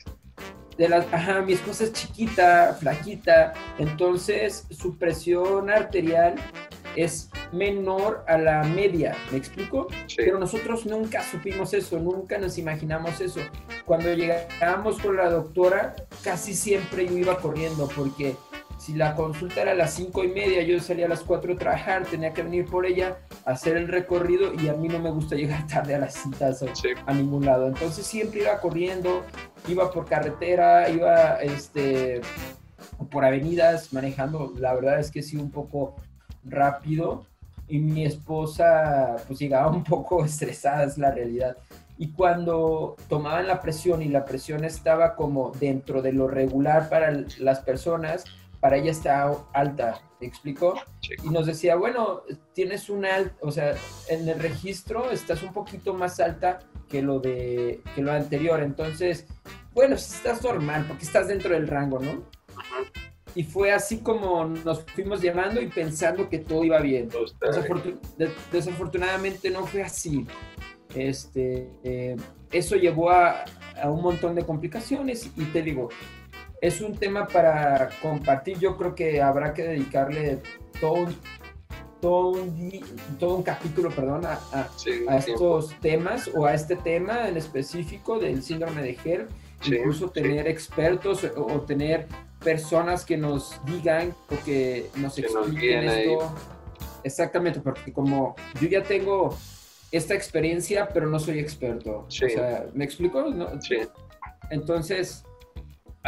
[0.77, 6.35] las, ajá, mi esposa es chiquita, flaquita, entonces su presión arterial
[6.95, 9.87] es menor a la media, ¿me explico?
[10.15, 13.39] Pero nosotros nunca supimos eso, nunca nos imaginamos eso.
[13.85, 18.35] Cuando llegábamos con la doctora, casi siempre yo iba corriendo porque
[18.77, 21.57] si la consulta era a las cinco y media, yo salía a las cuatro a
[21.57, 23.17] trabajar, tenía que venir por ella,
[23.47, 26.63] hacer el recorrido y a mí no me gusta llegar tarde a las citas
[27.05, 27.67] a ningún lado.
[27.67, 29.23] Entonces siempre iba corriendo,
[29.67, 32.21] iba por carretera, iba este,
[33.09, 34.53] por avenidas manejando.
[34.57, 35.95] La verdad es que sí un poco
[36.43, 37.25] rápido
[37.69, 41.57] y mi esposa pues llegaba un poco estresada, es la realidad.
[41.97, 47.11] Y cuando tomaban la presión y la presión estaba como dentro de lo regular para
[47.39, 48.25] las personas,
[48.59, 50.75] para ella está alta, ¿me explico?
[51.23, 53.75] Y nos decía, bueno, tienes una, o sea,
[54.09, 59.27] en el registro estás un poquito más alta que lo de que lo anterior, entonces,
[59.73, 62.23] bueno, estás normal, porque estás dentro del rango, ¿no?
[63.35, 67.09] Y fue así como nos fuimos llevando y pensando que todo iba bien.
[68.51, 70.25] desafortunadamente no fue así.
[70.95, 72.15] Este, eh,
[72.51, 73.45] eso llevó a,
[73.79, 75.89] a un montón de complicaciones y te digo,
[76.61, 78.57] es un tema para compartir.
[78.59, 80.39] Yo creo que habrá que dedicarle
[80.79, 81.07] todo
[82.01, 82.83] todo un,
[83.19, 88.43] todo un capítulo perdón, a, a, estos temas o a este tema en específico del
[88.43, 89.27] síndrome de GER.
[89.65, 92.07] incluso tener expertos o, tener
[92.43, 96.31] personas que nos digan o que nos expliquen esto.
[97.03, 99.35] Exactamente, porque como yo ya tengo
[99.91, 102.05] esta experiencia, pero no soy experto.
[102.07, 103.25] O sea, ¿me explico?
[103.61, 103.77] Sí.
[104.51, 105.23] Entonces,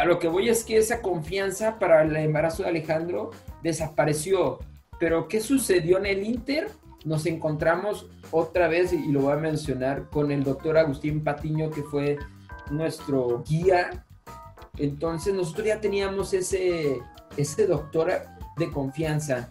[0.00, 3.32] a lo que voy es que esa confianza para el embarazo de Alejandro
[3.62, 4.58] desapareció.
[4.98, 6.70] Pero ¿qué sucedió en el Inter?
[7.04, 11.82] Nos encontramos otra vez, y lo voy a mencionar, con el doctor Agustín Patiño, que
[11.82, 12.16] fue
[12.70, 14.06] nuestro guía.
[14.78, 17.02] Entonces nosotros ya teníamos ese,
[17.36, 18.10] ese doctor
[18.56, 19.50] de confianza.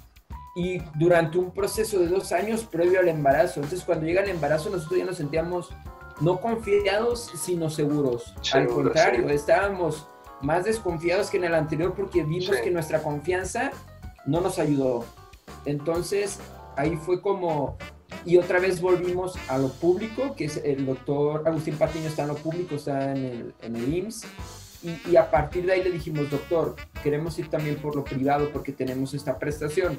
[0.56, 4.72] Y durante un proceso de dos años previo al embarazo, entonces cuando llega el embarazo
[4.72, 5.70] nosotros ya nos sentíamos
[6.22, 8.34] no confiados, sino seguros.
[8.52, 10.08] al contrario, estábamos
[10.42, 13.72] más desconfiados que en el anterior porque vimos que nuestra confianza
[14.26, 15.06] no nos ayudó.
[15.66, 16.40] Entonces,
[16.76, 17.78] ahí fue como,
[18.26, 22.30] y otra vez volvimos a lo público, que es el doctor Agustín Patiño está en
[22.30, 24.26] lo público, está en el, en el IMSS.
[24.82, 28.50] Y, y, a partir de ahí le dijimos, doctor, queremos ir también por lo privado
[28.54, 29.98] porque tenemos esta prestación.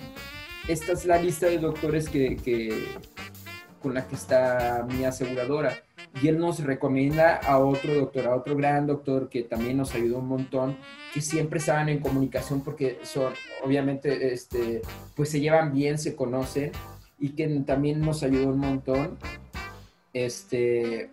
[0.68, 2.86] Esta es la lista de doctores que, que
[3.82, 5.82] con la que está mi aseguradora.
[6.22, 10.18] Y él nos recomienda a otro doctor, a otro gran doctor que también nos ayudó
[10.18, 10.76] un montón,
[11.14, 13.32] que siempre estaban en comunicación porque son,
[13.64, 14.82] obviamente, este,
[15.14, 16.72] pues se llevan bien, se conocen
[17.18, 19.18] y que también nos ayudó un montón.
[20.12, 21.10] Este,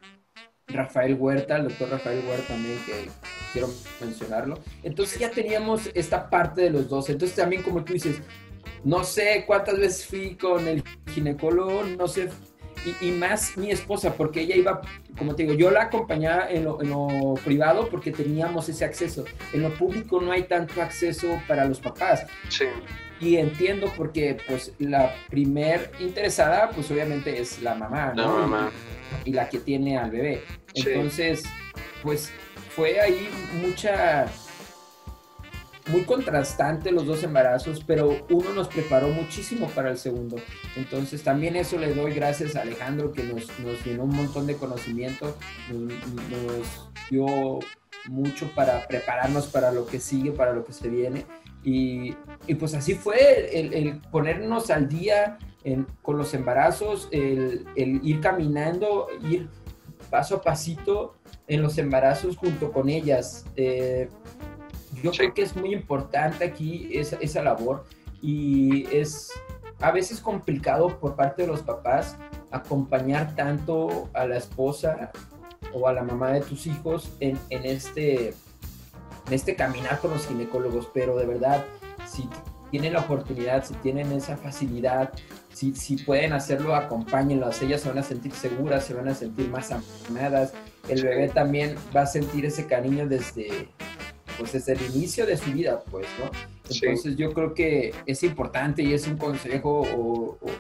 [0.67, 3.09] Rafael Huerta, el doctor Rafael Huerta también, que
[3.53, 3.69] quiero
[4.01, 4.59] mencionarlo.
[4.83, 7.09] Entonces ya teníamos esta parte de los dos.
[7.09, 8.21] Entonces también como tú dices,
[8.83, 10.83] no sé cuántas veces fui con el
[11.13, 12.29] ginecólogo, no sé,
[12.85, 14.81] y, y más mi esposa, porque ella iba,
[15.17, 19.25] como te digo, yo la acompañaba en lo, en lo, privado porque teníamos ese acceso.
[19.53, 22.25] En lo público no hay tanto acceso para los papás.
[22.49, 22.65] Sí.
[23.19, 28.39] Y entiendo porque, pues, la primer interesada, pues, obviamente es la mamá, ¿no?
[28.39, 28.71] La mamá.
[29.25, 30.43] Y, la que tiene al bebé.
[30.73, 31.49] Entonces, sí.
[32.03, 32.31] pues,
[32.75, 33.27] fue ahí
[33.59, 34.27] mucha
[35.89, 40.37] muy contrastante los dos embarazos, pero uno nos preparó muchísimo para el segundo.
[40.75, 44.55] Entonces también eso le doy gracias a Alejandro que nos, nos llenó un montón de
[44.55, 45.37] conocimiento,
[45.69, 45.93] nos,
[46.29, 47.59] nos, dio
[48.09, 51.25] mucho para prepararnos para lo que sigue, para lo que se viene.
[51.63, 52.15] Y,
[52.47, 57.99] y pues así fue el, el ponernos al día en, con los embarazos, el, el
[58.03, 59.49] ir caminando, ir
[60.09, 61.15] paso a pasito
[61.47, 63.45] en los embarazos junto con ellas.
[63.55, 64.09] Eh,
[65.01, 65.19] yo sí.
[65.19, 67.85] creo que es muy importante aquí esa, esa, labor
[68.21, 69.31] y es
[69.79, 72.17] a veces complicado por parte de los papás
[72.51, 75.11] acompañar tanto a la esposa
[75.73, 80.27] o a la mamá de tus hijos en, en este, en este caminar con los
[80.27, 81.65] ginecólogos, pero de verdad,
[82.07, 82.27] si
[82.71, 85.11] tienen la oportunidad, si tienen esa facilidad,
[85.53, 89.49] si, si pueden hacerlo, acompáñenlas, ellas se van a sentir seguras, se van a sentir
[89.49, 89.71] más
[90.09, 90.53] amadas,
[90.87, 93.69] el bebé también va a sentir ese cariño desde,
[94.37, 96.31] pues desde el inicio de su vida, pues, ¿no?
[96.69, 97.15] Entonces sí.
[97.15, 100.51] yo creo que es importante y es un consejo, o, o,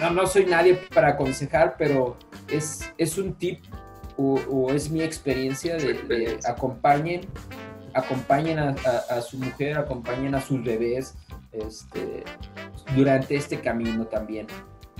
[0.00, 2.16] no, no soy nadie para aconsejar, pero
[2.48, 3.60] es, es un tip
[4.16, 7.22] o, o es mi experiencia de, de acompañen,
[7.94, 11.14] acompañen a, a, a, su mujer, acompañen a sus bebés
[11.52, 12.24] este,
[12.96, 14.46] durante este camino también.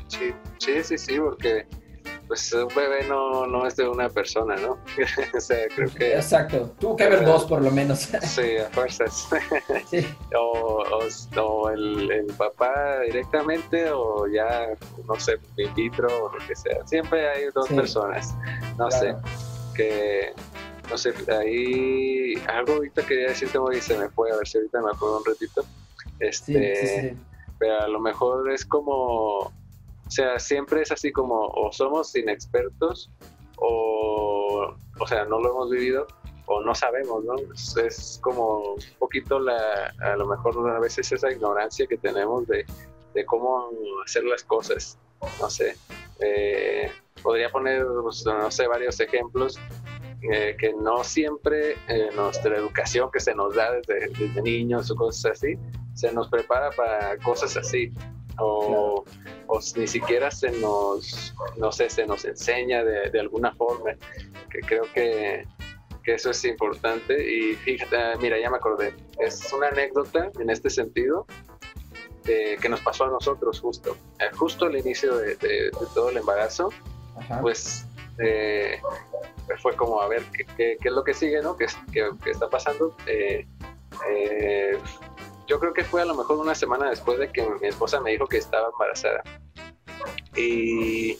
[0.09, 1.67] Sí, sí, sí, sí, porque
[2.27, 4.79] pues un bebé no, no es de una persona, ¿no?
[5.37, 6.15] o sea, creo que...
[6.15, 8.01] Exacto, tuvo que haber dos por lo menos.
[8.23, 9.29] sí, a fuerzas.
[9.91, 10.07] sí.
[10.37, 14.69] O, o, o el, el, papá directamente o ya,
[15.07, 16.87] no sé, in vitro o lo que sea.
[16.87, 17.75] Siempre hay dos sí.
[17.75, 18.35] personas,
[18.79, 18.91] no claro.
[18.91, 19.17] sé,
[19.75, 20.33] que...
[20.91, 24.83] No sé, ahí algo ahorita quería decirte y se me fue, a ver si ahorita
[24.83, 25.65] me acuerdo un ratito.
[26.21, 27.19] Este, sí,
[27.59, 29.51] pero a lo mejor es como
[30.15, 33.11] sea, siempre es así como o somos inexpertos
[33.57, 36.07] o, o sea, no lo hemos vivido
[36.47, 37.35] o no sabemos, ¿no?
[37.55, 42.47] Es, es, como un poquito la, a lo mejor a veces esa ignorancia que tenemos
[42.47, 42.67] de,
[43.15, 43.71] de cómo
[44.05, 44.99] hacer las cosas,
[45.41, 45.77] no sé.
[46.21, 46.91] Eh,
[47.23, 49.59] podría poner, pues, no sé, varios ejemplos
[50.33, 54.97] eh, que no siempre eh, nuestra educación que se nos da desde, desde, niños o
[54.97, 55.59] cosas así,
[55.95, 57.93] se nos prepara para cosas así.
[58.39, 59.05] O,
[59.47, 63.93] o, ni siquiera se nos, no sé, se nos enseña de, de alguna forma,
[64.51, 65.47] que creo que,
[66.03, 67.15] que, eso es importante.
[67.23, 71.27] Y fíjate, mira, ya me acordé, es una anécdota en este sentido
[72.25, 76.17] de, que nos pasó a nosotros justo, eh, justo al inicio de, de, todo el
[76.17, 76.71] embarazo,
[77.17, 77.41] Ajá.
[77.41, 77.87] pues
[78.19, 78.81] eh,
[79.61, 81.57] fue como a ver qué, qué, qué, es lo que sigue, ¿no?
[81.57, 82.97] ¿Qué, qué está pasando?
[83.07, 83.47] Eh,
[84.09, 84.79] eh,
[85.47, 88.13] yo creo que fue a lo mejor una semana después de que mi esposa me
[88.13, 89.23] dijo que estaba embarazada.
[90.37, 91.19] Y,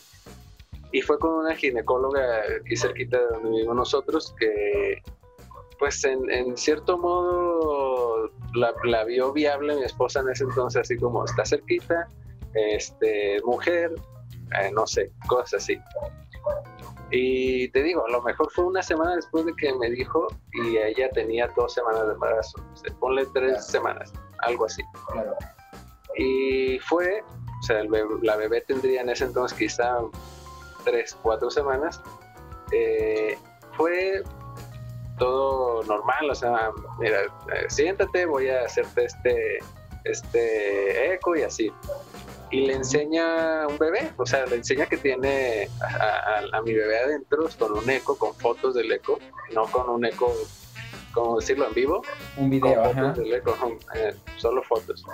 [0.93, 5.03] y fue con una ginecóloga aquí cerquita de donde vivimos nosotros que,
[5.79, 11.25] pues en, en cierto modo, la, vio viable mi esposa en ese entonces, así como
[11.25, 12.09] está cerquita,
[12.55, 13.93] este, mujer,
[14.61, 15.79] eh, no sé, cosas así.
[17.17, 20.79] Y te digo, a lo mejor fue una semana después de que me dijo y
[20.79, 22.61] ella tenía dos semanas de embarazo.
[22.73, 23.63] O sea, ponle tres claro.
[23.63, 24.83] semanas, algo así.
[25.13, 25.37] Claro.
[26.17, 29.99] Y fue, o sea, bebé, la bebé tendría en ese entonces quizá
[30.85, 32.03] tres, cuatro semanas.
[32.73, 33.39] Eh,
[33.77, 34.25] fue
[35.17, 39.59] todo normal, o sea, mira, eh, siéntate, voy a hacerte este,
[40.03, 41.73] este eco y así
[42.51, 46.63] y le enseña a un bebé, o sea, le enseña que tiene a, a, a,
[46.63, 49.19] mi bebé adentro con un eco, con fotos del eco,
[49.53, 50.33] no con un eco,
[51.13, 52.03] como decirlo en vivo,
[52.37, 55.05] un video, con fotos del eco, eh, solo fotos.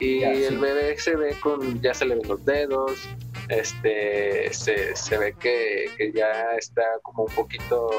[0.00, 0.56] Y ya, el sí.
[0.56, 3.08] bebé se ve con, ya se le ven los dedos,
[3.48, 7.90] este, se, ve que, ya está como un poquito,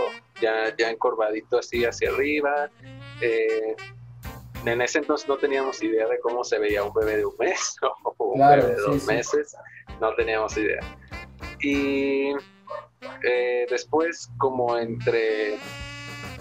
[0.41, 2.69] ya, ya encorvadito así hacia arriba.
[3.21, 3.75] Eh,
[4.65, 7.75] en ese entonces no teníamos idea de cómo se veía un bebé de un mes
[8.17, 9.55] o un bebé de dos meses,
[9.99, 10.81] no teníamos idea.
[11.61, 12.31] Y
[13.23, 15.57] eh, después como entre,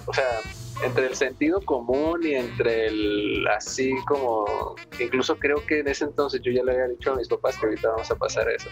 [0.06, 0.40] o sea,
[0.82, 6.40] entre el sentido común y entre el así como, incluso creo que en ese entonces
[6.42, 8.68] yo ya le había dicho a mis papás que ahorita vamos a pasar eso.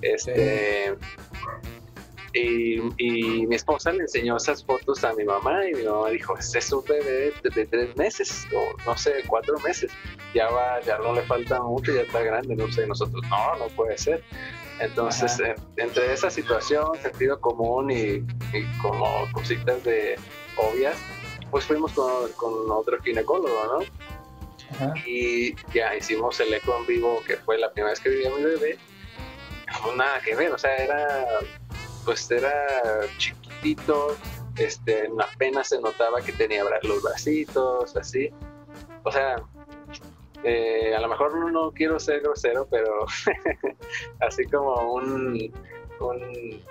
[0.00, 0.94] Este,
[2.34, 6.58] y, mi esposa le enseñó esas fotos a mi mamá y mi mamá dijo, ese
[6.58, 9.92] es un bebé de, tres meses, o no sé, cuatro meses,
[10.34, 13.66] ya va, ya no le falta mucho, ya está grande, no sé, nosotros, no, no
[13.76, 14.22] puede ser.
[14.80, 15.40] Entonces,
[15.76, 18.24] entre esa situación, sentido común y,
[18.82, 20.16] como cositas de
[20.56, 20.96] obvias,
[21.50, 24.94] pues fuimos con, con otro ginecólogo, ¿no?
[25.06, 28.42] Y ya hicimos el eco en vivo, que fue la primera vez que vivía mi
[28.42, 28.78] bebé.
[29.82, 31.26] No, nada que ver, o sea, era,
[32.04, 32.52] pues era
[33.18, 34.16] chiquitito,
[34.56, 38.30] este, apenas se notaba que tenía los bracitos, así.
[39.04, 39.36] O sea,
[40.44, 43.06] eh, a lo mejor no, quiero ser grosero, pero
[44.20, 45.52] así como un,
[46.00, 46.62] un,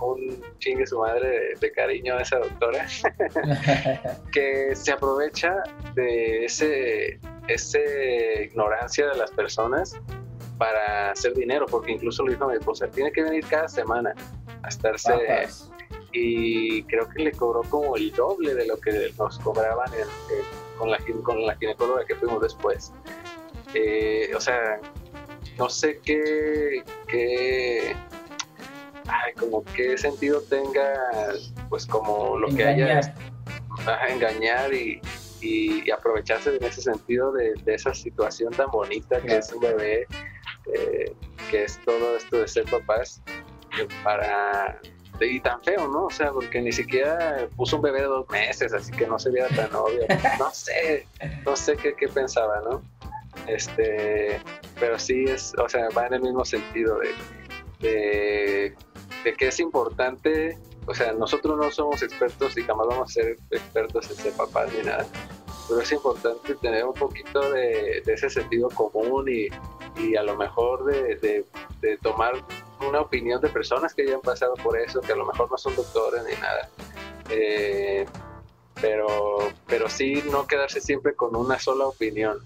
[0.00, 2.86] un chingue su madre de, cariño a esa doctora,
[4.32, 5.62] que se aprovecha
[5.94, 9.94] de ese, ese ignorancia de las personas
[10.58, 14.14] para hacer dinero, porque incluso lo dijo mi esposa, tiene que venir cada semana
[14.62, 15.12] a estarse...
[16.14, 19.90] Y creo que le cobró como el doble de lo que nos cobraban
[20.76, 22.92] con, la, con la ginecóloga que fuimos después.
[23.72, 24.78] Eh, o sea,
[25.56, 27.96] no sé qué, qué
[29.06, 30.92] ay, como qué sentido tenga,
[31.68, 33.14] pues como lo que haya,
[33.86, 35.00] a engañar y,
[35.40, 40.06] y, aprovecharse en ese sentido de, esa situación tan bonita que es un bebé,
[40.72, 41.14] eh,
[41.50, 43.22] que es todo esto de ser papás,
[44.04, 44.80] para
[45.20, 46.06] y tan feo, ¿no?
[46.06, 49.30] O sea, porque ni siquiera puso un bebé de dos meses, así que no se
[49.30, 50.06] veía tan obvio.
[50.38, 51.06] No sé,
[51.44, 52.82] no sé qué, pensaba, ¿no?
[53.46, 54.40] Este,
[54.78, 56.98] pero sí es, o sea, va en el mismo sentido
[57.80, 58.74] de,
[59.22, 64.10] que es importante, o sea, nosotros no somos expertos y jamás vamos a ser expertos
[64.10, 65.06] en ser papás ni nada,
[65.68, 69.48] pero es importante tener un poquito de, ese sentido común y,
[70.00, 71.44] y a lo mejor de,
[72.02, 72.34] tomar
[72.88, 75.58] una opinión de personas que ya han pasado por eso, que a lo mejor no
[75.58, 76.68] son doctores ni nada.
[77.30, 78.06] Eh,
[78.80, 82.38] pero, pero sí no quedarse siempre con una sola opinión.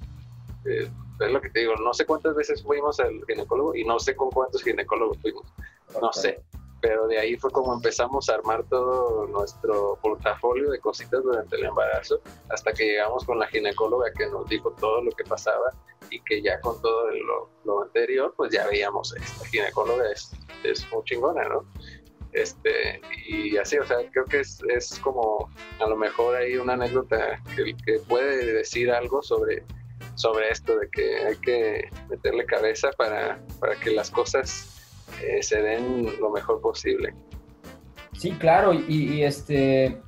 [0.65, 0.89] Eh,
[1.21, 4.15] es lo que te digo, no sé cuántas veces fuimos al ginecólogo y no sé
[4.15, 5.47] con cuántos ginecólogos fuimos,
[6.01, 6.43] no sé,
[6.87, 11.65] pero de ahí fue como empezamos a armar todo nuestro portafolio de cositas durante el
[11.65, 15.73] embarazo, hasta que llegamos con la ginecóloga que nos dijo todo lo que pasaba
[16.11, 17.11] y que ya con todo
[17.65, 20.31] lo, anterior, pues ya veíamos, esta ginecóloga es,
[20.63, 21.65] es muy chingona, ¿no?
[22.33, 26.75] Este, y así, o sea, creo que es, es como a lo mejor hay una
[26.75, 29.65] anécdota que, que puede decir algo sobre
[30.15, 34.76] sobre esto de que hay que meterle cabeza para, para que las cosas
[35.23, 37.15] eh, se den lo mejor posible.
[38.19, 40.01] Sí, claro, y, este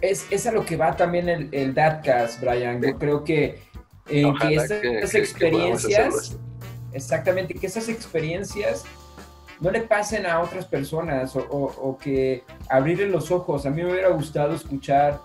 [0.00, 2.82] es, es, a lo que va también el, el DATCAS, Brian.
[2.82, 3.60] Yo creo que,
[4.08, 6.36] eh, que esas experiencias,
[6.92, 8.84] exactamente, que esas experiencias
[9.60, 13.66] no le pasen a otras personas o, o, que abrirle los ojos.
[13.66, 15.20] A mí me hubiera gustado escuchar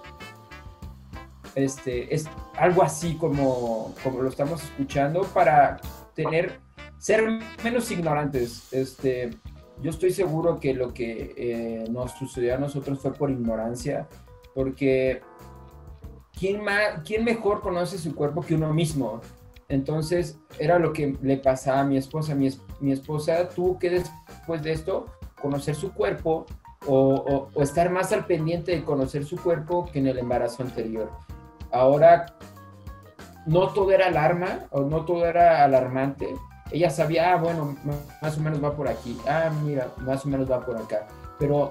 [1.55, 2.26] este, es
[2.57, 5.80] algo así como, como lo estamos escuchando para
[6.16, 6.59] tener,
[7.04, 7.22] ser
[7.62, 8.72] menos ignorantes.
[8.72, 9.32] Este,
[9.82, 14.08] yo estoy seguro que lo que eh, nos sucedió a nosotros fue por ignorancia,
[14.56, 15.22] porque
[16.32, 19.20] ¿quién, más, ¿quién mejor conoce su cuerpo que uno mismo?
[19.68, 22.36] Entonces era lo que le pasaba a mi esposa.
[22.36, 22.49] Mi,
[22.80, 25.08] mi esposa tuvo que después de esto
[25.41, 26.45] conocer su cuerpo
[26.88, 31.12] o, o, estar más al pendiente de conocer su cuerpo que en el embarazo anterior.
[31.70, 32.38] Ahora,
[33.45, 36.34] no todo era alarma o no todo era alarmante.
[36.74, 37.78] Ella sabía, ah, bueno,
[38.19, 39.15] más o menos va por aquí.
[39.28, 41.07] Ah, mira, más o menos va por acá.
[41.38, 41.69] Pero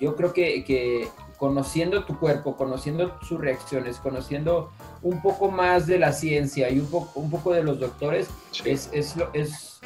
[0.00, 4.70] yo creo que, conociendo tu cuerpo, conociendo sus reacciones, conociendo
[5.02, 8.28] un poco más de la ciencia y un, poco, un poco de los doctores,
[8.64, 9.80] es, es, es,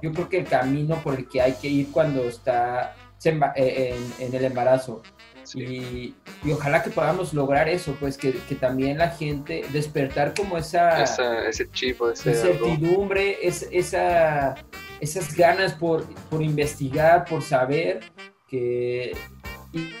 [0.00, 4.34] yo creo que el camino por el que hay que ir cuando está eh, en
[4.34, 5.02] el embarazo.
[5.54, 6.14] Y,
[6.50, 11.02] ojalá que podamos lograr eso, pues que, también la gente despertar como esa,
[11.48, 14.54] ese chivo, ese certidumbre, esa,
[15.00, 18.00] esas ganas por, por, investigar, por saber,
[18.48, 19.16] que,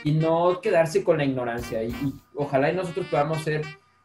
[0.04, 1.82] y, no quedarse con la ignorancia.
[1.82, 3.62] Y, ojalá y nosotros podamos ser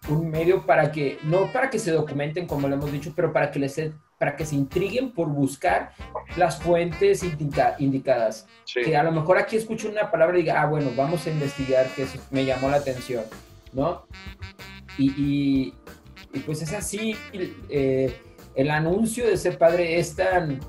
[0.09, 3.51] un medio para que, no para que se documenten como lo hemos dicho, pero para
[3.51, 3.77] que les
[4.21, 5.93] para que se intriguen por buscar
[6.37, 8.45] las fuentes indicadas.
[8.71, 11.87] Que a lo mejor aquí escucho una palabra y diga, ah, bueno, vamos a investigar
[11.95, 13.23] que eso me llamó la atención,
[13.73, 14.05] ¿no?
[14.99, 15.73] Y,
[16.31, 18.15] y, pues es así, eh,
[18.53, 20.59] el anuncio de ser padre es tan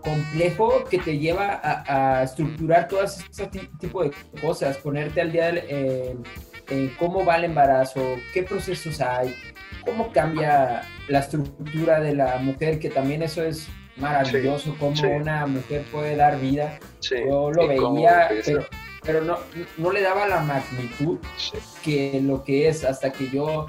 [0.00, 6.22] complejo que te lleva a, estructurar todo ese tipo de cosas, ponerte al día en
[7.00, 8.00] cómo va el embarazo,
[8.32, 9.34] qué procesos hay,
[9.88, 15.84] cómo cambia la estructura de la mujer, que también eso es maravilloso, cómo una mujer
[15.90, 16.78] puede dar vida.
[17.00, 18.66] Yo lo veía, pero,
[19.02, 19.38] pero no,
[19.78, 21.18] no le daba la magnitud
[21.82, 23.66] que lo que es hasta que yo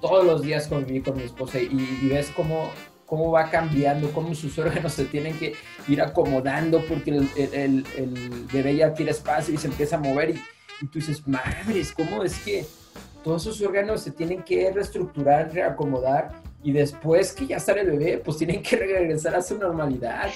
[0.00, 2.70] todos los días conviví con mi esposa y, ves cómo,
[3.04, 5.54] cómo va cambiando, cómo sus órganos se tienen que
[5.86, 10.30] ir acomodando porque el, el, el, bebé ya quiere espacio y se empieza a mover
[10.30, 10.42] y,
[10.80, 12.64] y tú dices, madres, ¿cómo es que
[13.22, 18.18] todos esos órganos se tienen que reestructurar, reacomodar y después que ya sale el bebé,
[18.24, 20.28] pues tienen que regresar a su normalidad.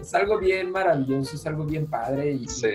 [0.00, 2.68] Es, algo bien maravilloso, es algo bien padre y, sí.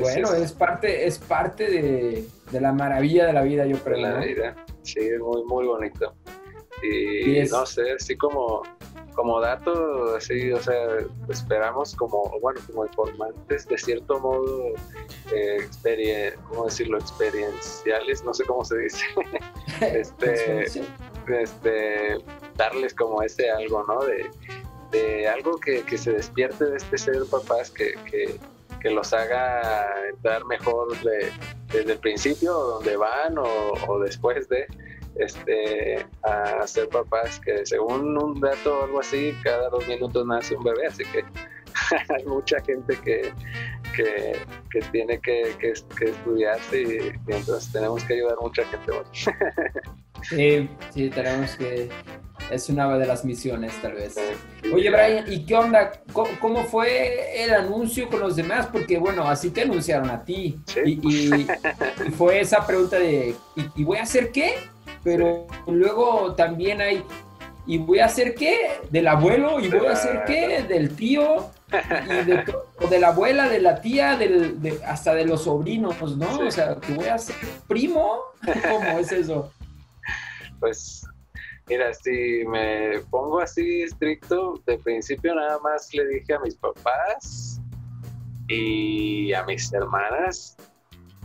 [0.00, 3.96] bueno, es parte, es parte de, la maravilla de la vida, yo creo.
[3.96, 6.14] De la vida, sí, es muy, muy bonito.
[6.82, 8.62] Y, no sé, así como
[9.14, 10.98] como dato, así, o sea,
[11.28, 14.68] esperamos como, bueno, como informantes, de cierto modo,
[15.32, 15.68] eh,
[16.48, 16.98] ¿cómo decirlo?
[16.98, 19.04] Experienciales, no sé cómo se dice.
[19.80, 20.64] este,
[21.28, 22.18] este,
[22.56, 24.04] darles como ese algo, ¿no?
[24.04, 24.30] De,
[24.90, 28.38] de algo que, que, se despierte de este ser papás, que, que,
[28.80, 31.30] que los haga entrar mejor de,
[31.72, 34.66] desde el principio, donde van o, o después de
[35.16, 40.56] este, a ser papás, que según un dato o algo así, cada dos minutos nace
[40.56, 41.24] un bebé, así que
[42.08, 43.32] hay mucha gente que,
[43.94, 48.92] que, tiene que, que, estudiarse y, entonces tenemos que ayudar a mucha gente.
[50.22, 51.90] sí, sí, tenemos que...
[52.50, 54.16] Es una de las misiones, tal vez.
[54.74, 55.92] Oye, Brian, ¿y qué onda?
[56.12, 58.66] ¿Cómo, fue el anuncio con los demás?
[58.66, 60.60] Porque, bueno, así te anunciaron a ti.
[60.84, 61.46] Y,
[62.16, 63.34] fue esa pregunta de,
[63.76, 64.56] ¿y, voy a hacer qué?
[65.02, 67.04] Pero luego también hay,
[67.66, 68.80] ¿y voy a hacer qué?
[68.90, 70.62] Del abuelo, ¿y voy a hacer qué?
[70.62, 72.44] Del tío, y de,
[72.90, 76.38] de la abuela, de la tía, del, hasta de los sobrinos, ¿no?
[76.40, 77.36] O sea, ¿que voy a ser
[77.66, 78.18] primo?
[78.70, 79.52] ¿Cómo es eso?
[80.60, 81.02] Pues
[81.68, 87.60] Mira, si me pongo así estricto, de principio nada más le dije a mis papás
[88.48, 90.56] y a mis hermanas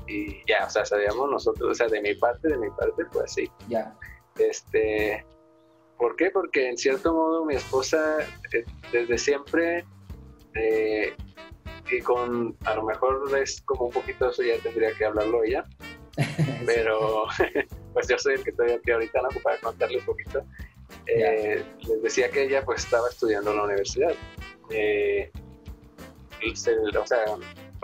[0.08, 3.24] y ya, o sea, sabíamos nosotros, o sea, de mi parte, de mi parte fue
[3.24, 3.52] así.
[3.68, 3.94] Ya.
[4.38, 5.26] Este,
[5.98, 6.32] ¿por qué?
[6.32, 8.20] Porque en cierto modo mi esposa
[8.54, 9.86] eh, desde siempre,
[10.56, 11.14] eh,
[11.92, 15.66] y con, a lo mejor es como un poquito eso ya tendría que hablarlo ella,
[16.66, 17.26] pero
[17.94, 19.30] pues yo soy el que estoy aquí ahorita ¿no?
[19.42, 20.44] para contarle un poquito.
[21.06, 24.12] Eh, les decía que ella pues estaba estudiando en la universidad.
[24.12, 24.18] o
[27.06, 27.26] sea,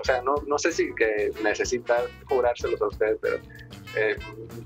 [0.03, 3.37] o sea, no, no sé si que necesita jurárselos a ustedes, pero
[3.95, 4.17] eh,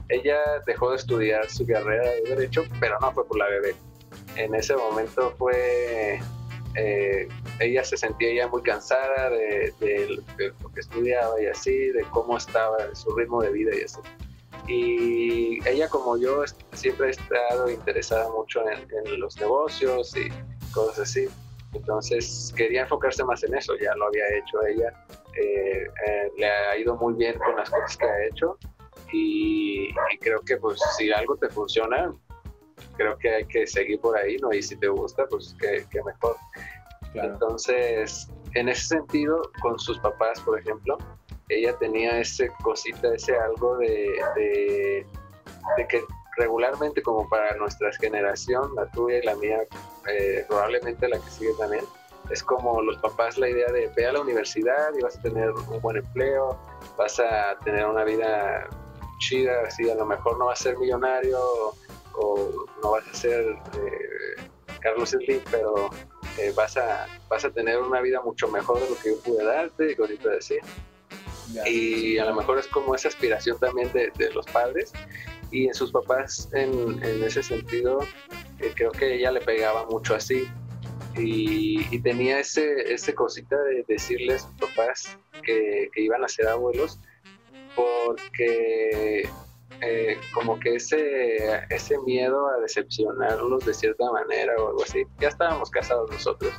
[0.10, 3.76] ella dejó de estudiar su carrera de Derecho, pero no fue por la bebé.
[4.36, 6.20] En ese momento fue,
[6.76, 7.28] eh,
[7.60, 10.22] ella se sentía ya muy cansada de,
[10.60, 14.00] lo que estudiaba y así, de cómo estaba su ritmo de vida y así.
[14.68, 20.30] Y ella como yo siempre ha estado interesada mucho en, en los negocios y
[20.74, 21.28] cosas así.
[21.78, 24.94] Entonces quería enfocarse más en eso, ya lo había hecho ella
[25.38, 28.58] eh, eh, le ha ido muy bien con las cosas que ha hecho
[29.14, 32.12] y, creo que pues si algo te funciona,
[32.96, 34.52] creo que hay que seguir por ahí, ¿no?
[34.52, 36.36] Y si te gusta, pues que, mejor.
[37.14, 40.98] Entonces, en ese sentido, con sus papás, por ejemplo,
[41.50, 46.02] ella tenía ese cosita, ese algo de, de, que
[46.38, 49.60] regularmente como para nuestra generación, la tuya y la mía,
[50.08, 51.84] eh, probablemente la que sigue también,
[52.30, 55.52] es como los papás la idea de ve a la universidad y vas a tener
[55.52, 56.60] un buen empleo,
[56.98, 58.68] vas a tener una vida
[59.20, 61.40] chida, así a lo mejor no vas a ser millonario
[62.14, 64.36] o, no vas a ser eh,
[64.80, 65.90] Carlos Slim, pero
[66.38, 69.44] eh, vas, a, vas a tener una vida mucho mejor de lo que yo pude
[69.44, 70.62] darte, y ahorita decir.
[71.66, 74.92] Y a lo mejor es como esa aspiración también de, los padres
[75.52, 78.00] y en sus papás en, en ese sentido
[78.60, 80.48] eh, creo que ella le pegaba mucho así
[81.20, 87.00] y, tenía ese, ese cosita de decirles a sus papás que, iban a ser abuelos
[87.76, 89.28] porque
[89.82, 91.38] eh, como que ese,
[91.70, 95.04] ese miedo a decepcionarlos de cierta manera o algo así.
[95.20, 96.54] Ya estábamos casados nosotros,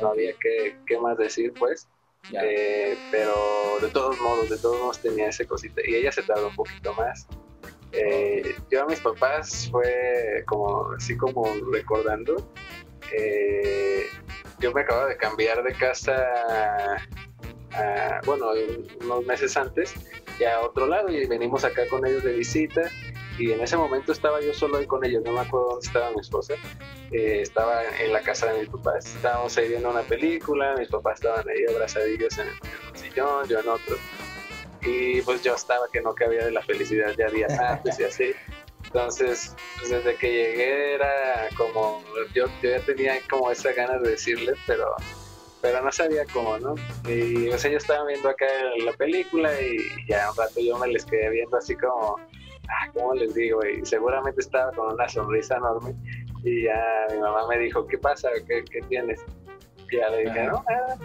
[0.00, 1.88] no había qué, qué más decir pues,
[2.32, 3.34] Eh, pero
[3.82, 5.82] de todos modos, de todos modos tenía ese cosita.
[5.84, 7.26] Y ella se tardó un poquito más.
[7.96, 12.36] Eh, yo a mis papás fue como, así como recordando,
[13.12, 14.06] eh,
[14.58, 16.16] yo me acabo de cambiar de casa,
[18.26, 18.46] bueno,
[19.00, 19.94] unos meses antes,
[20.38, 22.82] ya a otro lado y venimos acá con ellos de visita
[23.38, 26.10] y en ese momento estaba yo solo ahí con ellos, no me acuerdo dónde estaba
[26.10, 26.54] mi esposa,
[27.10, 31.16] eh, estaba en la casa de mis papás, estábamos ahí viendo una película, mis papás
[31.16, 32.54] estaban ahí abrazadillos en el,
[32.94, 33.96] sillón, yo en otro,
[34.84, 38.32] y pues yo estaba que no cabía de la felicidad ya días antes y así.
[38.84, 42.02] Entonces, pues desde que llegué era como,
[42.34, 44.94] yo, yo ya tenía como esa ganas de decirle, pero
[45.64, 46.74] pero no sabía cómo, ¿no?
[47.08, 48.44] Y o sea, yo estaba viendo acá
[48.84, 52.18] la película y ya un rato yo me les quedé viendo así como,
[52.68, 53.64] ah, ¿cómo les digo?
[53.64, 55.94] Y seguramente estaba con una sonrisa enorme
[56.44, 58.28] y ya mi mamá me dijo, ¿qué pasa?
[58.46, 59.24] ¿Qué, qué tienes?
[59.90, 60.98] Y ya le dije, no, nada,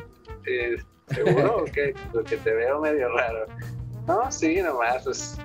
[0.45, 0.75] eh,
[1.13, 3.45] ¿seguro que Porque te veo medio raro.
[4.07, 5.37] No, sí, nomás, pues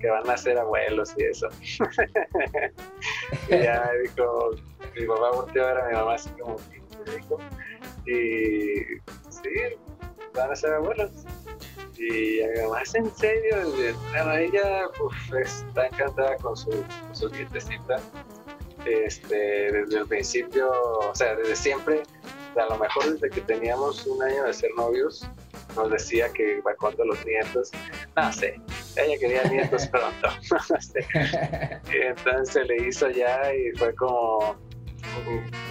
[0.00, 1.48] que van a ser abuelos y eso.
[3.48, 4.50] y ya dijo,
[4.96, 7.38] mi papá volteó a mi mamá así como, ¿qué dijo?
[8.06, 8.98] Y
[9.30, 9.76] sí,
[10.34, 11.10] van a ser abuelos.
[11.96, 13.56] Y además, en serio,
[14.10, 14.88] bueno, ella
[15.44, 17.30] está encantada con su, con su
[18.86, 22.02] Este, desde el principio, o sea, desde siempre,
[22.56, 25.28] a lo mejor desde que teníamos un año de ser novios,
[25.76, 27.70] nos decía que va cuando los nietos,
[28.16, 28.60] no sé,
[28.96, 30.28] ella quería nietos pronto,
[30.70, 31.06] no sé.
[31.92, 34.56] Entonces le hizo ya y fue como,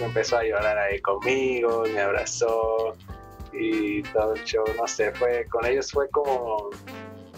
[0.00, 2.96] empezó a llorar ahí conmigo, me abrazó
[3.52, 6.70] y todo el show, no sé, fue con ellos fue como,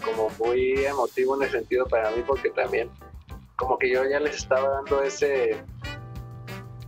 [0.03, 2.89] como muy emotivo en el sentido para mí porque también
[3.55, 5.63] como que yo ya les estaba dando ese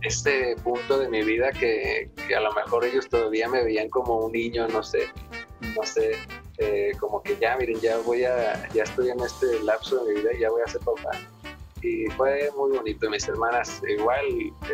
[0.02, 4.32] ese punto de mi vida que, a lo mejor ellos todavía me veían como un
[4.32, 5.08] niño, no sé,
[5.74, 6.16] no sé,
[6.58, 10.20] eh, como que ya miren, ya voy a, ya estoy en este lapso de mi
[10.20, 11.10] vida y ya voy a ser papá
[11.86, 13.08] y fue muy bonito.
[13.10, 14.24] Mis hermanas igual,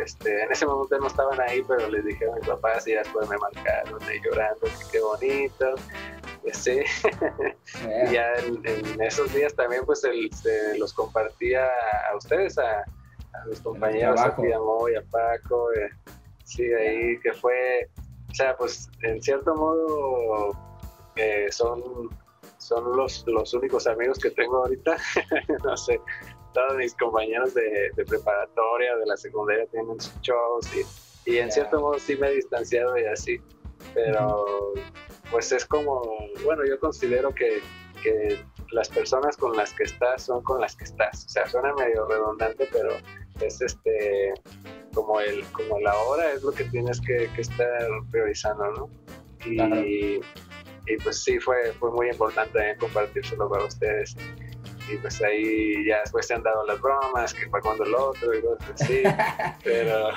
[0.01, 3.29] este, en ese momento no estaban ahí, pero les dije a mis papás y después
[3.29, 5.75] me marcaron llorando, que qué bonito.
[6.41, 6.81] Pues sí,
[8.09, 11.65] y ya en, esos días también pues se los compartía
[12.11, 12.83] a ustedes, a,
[13.47, 15.89] mis compañeros, a Piamo y a Paco, eh,
[16.43, 17.89] sí, ahí que fue,
[18.29, 20.51] o sea, pues en cierto modo
[21.15, 22.09] eh, son
[22.63, 24.97] son los, los únicos amigos que tengo ahorita,
[25.63, 25.99] no sé,
[26.53, 31.79] todos mis compañeros de, preparatoria, de la secundaria tienen sus shows y, y en cierto
[31.79, 33.41] modo sí me he distanciado y así,
[33.93, 34.45] pero
[35.29, 36.01] pues es como,
[36.43, 37.61] bueno, yo considero que,
[38.01, 41.73] que, las personas con las que estás son con las que estás, o sea, suena
[41.75, 42.89] medio redundante, pero
[43.45, 44.33] es este,
[44.93, 48.89] como el, como la hora es lo que tienes que, que estar priorizando, ¿no?
[49.45, 50.21] Y,
[50.87, 54.15] y pues sí, fue, fue muy importante compartírselo para ustedes
[54.89, 58.33] y pues ahí ya después se han dado las bromas, que fue cuando el otro
[58.33, 59.03] y cosas así,
[59.63, 60.09] pero...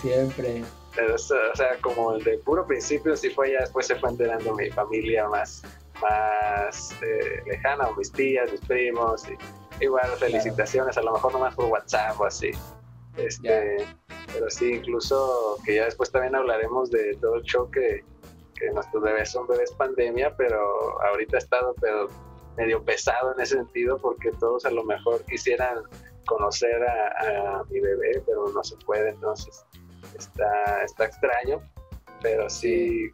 [0.00, 0.62] Siempre.
[0.94, 4.54] Pero, o sea, como el de puro principio sí fue, ya después se fue enterando
[4.54, 5.62] mi familia más,
[6.00, 9.36] más eh, lejana, o mis tías, mis primos, y
[9.80, 12.50] igual felicitaciones, a lo mejor nomás por WhatsApp o así.
[13.16, 13.86] Este,
[14.32, 18.04] Pero sí, incluso que ya después también hablaremos de todo el show que,
[18.54, 22.08] que nuestros bebés son bebés pandemia, pero ahorita ha estado pero
[22.56, 25.82] medio pesado en ese sentido porque todos a lo mejor quisieran
[26.26, 29.64] conocer a, mi bebé, pero no se puede, entonces
[30.18, 31.60] está, está extraño,
[32.20, 33.10] pero sí,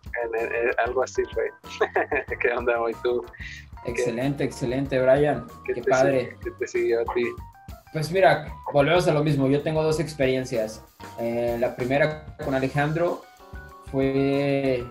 [0.78, 1.50] algo así fue.
[2.40, 3.24] ¿Qué onda hoy tú?
[3.84, 5.46] Excelente, excelente, Brian.
[5.64, 6.36] Qué, padre.
[6.42, 7.24] ¿Qué te siguió a ti?
[7.92, 9.48] Pues mira, volvemos a lo mismo.
[9.48, 10.82] Yo tengo dos experiencias.
[11.20, 13.22] Eh, la primera con Alejandro
[13.90, 14.84] fue,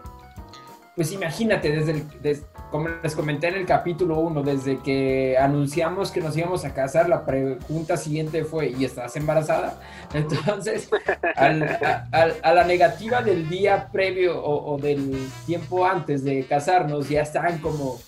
[0.95, 6.21] pues imagínate, desde, el, como les comenté en el capítulo 1, desde que anunciamos que
[6.21, 9.81] nos íbamos a casar, la pregunta siguiente fue, ¿y estás embarazada?
[10.13, 10.89] Entonces,
[11.35, 17.99] a, la negativa del día previo o, del tiempo antes de casarnos, ya estaban como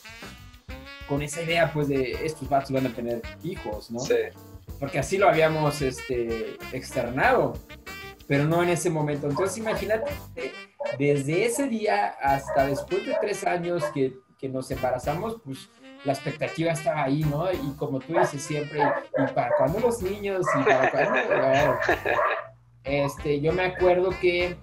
[1.08, 3.99] con esa idea, pues, de estos vatos van a tener hijos, ¿no?
[3.99, 4.16] Sí.
[4.80, 7.54] Porque así lo habíamos este, externado,
[8.28, 9.30] pero no en ese momento.
[9.30, 10.12] Entonces, imagínate,
[10.97, 15.70] desde ese día hasta después de tres años que que nos embarazamos, pues
[16.04, 17.49] la expectativa estaba ahí, ¿no?
[17.49, 20.45] Y como tú dices siempre, ¿y para cuándo los niños?
[20.60, 21.80] ¿Y para cuándo?
[22.84, 24.58] Este, yo me acuerdo que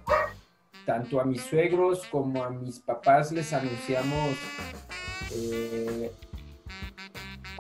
[0.85, 4.37] tanto a mis suegros como a mis papás les anunciamos
[5.35, 6.13] eh,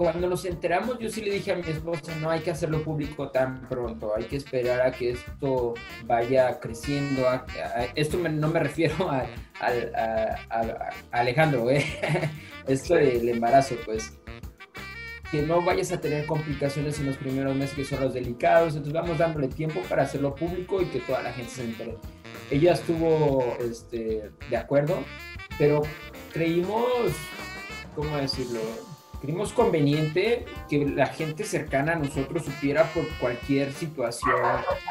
[0.01, 3.29] cuando nos enteramos, yo sí le dije a mi esposa, no hay que hacerlo público
[3.29, 5.75] tan pronto, hay que esperar a que esto
[6.07, 7.27] vaya creciendo.
[7.95, 9.27] esto no me refiero a,
[11.11, 11.85] Alejandro, ¿eh?
[12.67, 14.19] esto del embarazo, pues
[15.31, 18.95] que no vayas a tener complicaciones en los primeros meses que son los delicados, entonces
[18.95, 21.99] vamos dándole tiempo para hacerlo público y que toda la gente se entere.
[22.51, 25.05] Ella estuvo este, de acuerdo,
[25.59, 25.83] pero
[26.33, 27.13] creímos,
[27.95, 28.61] ¿cómo decirlo?
[29.21, 34.41] Creímos conveniente que la gente cercana a nosotros supiera por cualquier situación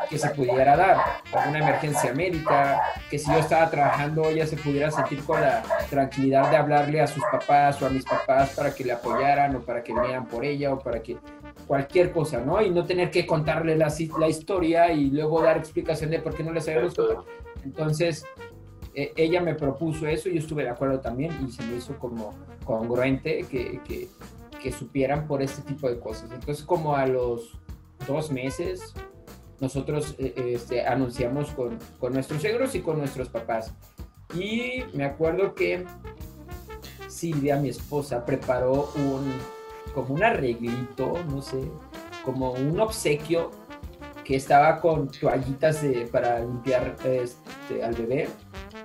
[0.09, 0.97] que se pudiera dar,
[1.33, 6.49] alguna emergencia médica, que si yo estaba trabajando ella se pudiera sentir con la tranquilidad
[6.49, 9.83] de hablarle a sus papás o a mis papás para que le apoyaran o para
[9.83, 11.17] que vinieran por ella o para que
[11.67, 12.61] cualquier cosa, ¿no?
[12.61, 16.43] Y no tener que contarle la, la historia y luego dar explicación de por qué
[16.43, 16.95] no les habíamos
[17.63, 18.25] Entonces,
[18.93, 22.33] e, ella me propuso eso yo estuve de acuerdo también y se me hizo como
[22.65, 24.07] congruente que, que,
[24.61, 26.31] que supieran por este tipo de cosas.
[26.31, 27.59] Entonces como a los
[28.07, 28.93] dos meses
[29.59, 33.73] nosotros eh, este, anunciamos con, con, nuestros suegros y con nuestros papás.
[34.33, 35.85] Y me acuerdo que
[37.07, 39.33] Silvia, mi esposa, preparó un,
[39.93, 41.59] como un arreglito, no sé,
[42.23, 43.51] como un obsequio
[44.23, 48.29] que estaba con toallitas de, para limpiar este, al bebé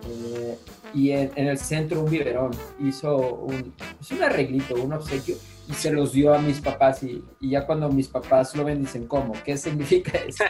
[0.09, 0.59] eh,
[0.95, 2.53] y en, el centro un biberón.
[2.81, 3.75] Hizo un,
[4.11, 5.37] un arreglito, un obsequio
[5.69, 8.81] y se los dio a mis papás y, y, ya cuando mis papás lo ven
[8.81, 9.33] dicen, ¿cómo?
[9.45, 10.45] ¿Qué significa eso?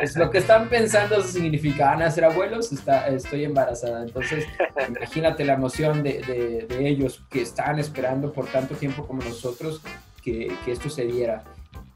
[0.00, 2.72] es lo que están pensando significa, ¿van a ser abuelos?
[2.72, 4.02] Está, estoy embarazada.
[4.02, 4.46] Entonces,
[4.88, 9.82] imagínate la emoción de, de, ellos que estaban esperando por tanto tiempo como nosotros
[10.22, 11.44] que, que esto se diera.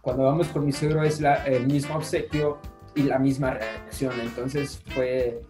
[0.03, 2.59] Cuando vamos con mi suegro es la, el mismo obsequio
[2.95, 4.13] y la misma reacción.
[4.21, 5.41] Entonces fue,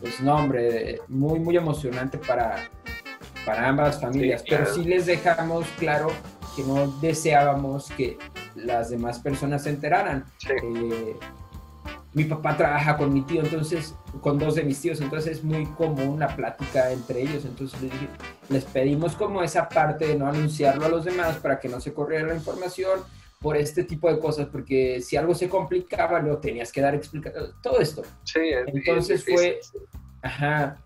[0.00, 2.68] pues no, hombre, muy, muy emocionante para,
[3.44, 6.08] para ambas familias, pero sí les dejamos claro
[6.54, 8.18] que no deseábamos que
[8.54, 10.24] las demás personas se enteraran.
[10.48, 11.16] Eh,
[12.14, 15.66] mi papá trabaja con mi tío, entonces, con dos de mis tíos, entonces es muy
[15.66, 17.44] común la plática entre ellos.
[17.44, 17.92] Entonces les,
[18.48, 21.92] les pedimos como esa parte de no anunciarlo a los demás para que no se
[21.92, 23.00] corriera la información
[23.40, 27.52] por este tipo de cosas, porque si algo se complicaba, lo tenías que dar explicación,
[27.62, 28.02] todo esto.
[28.24, 29.60] Sí, entonces fue,
[30.22, 30.76] ajá,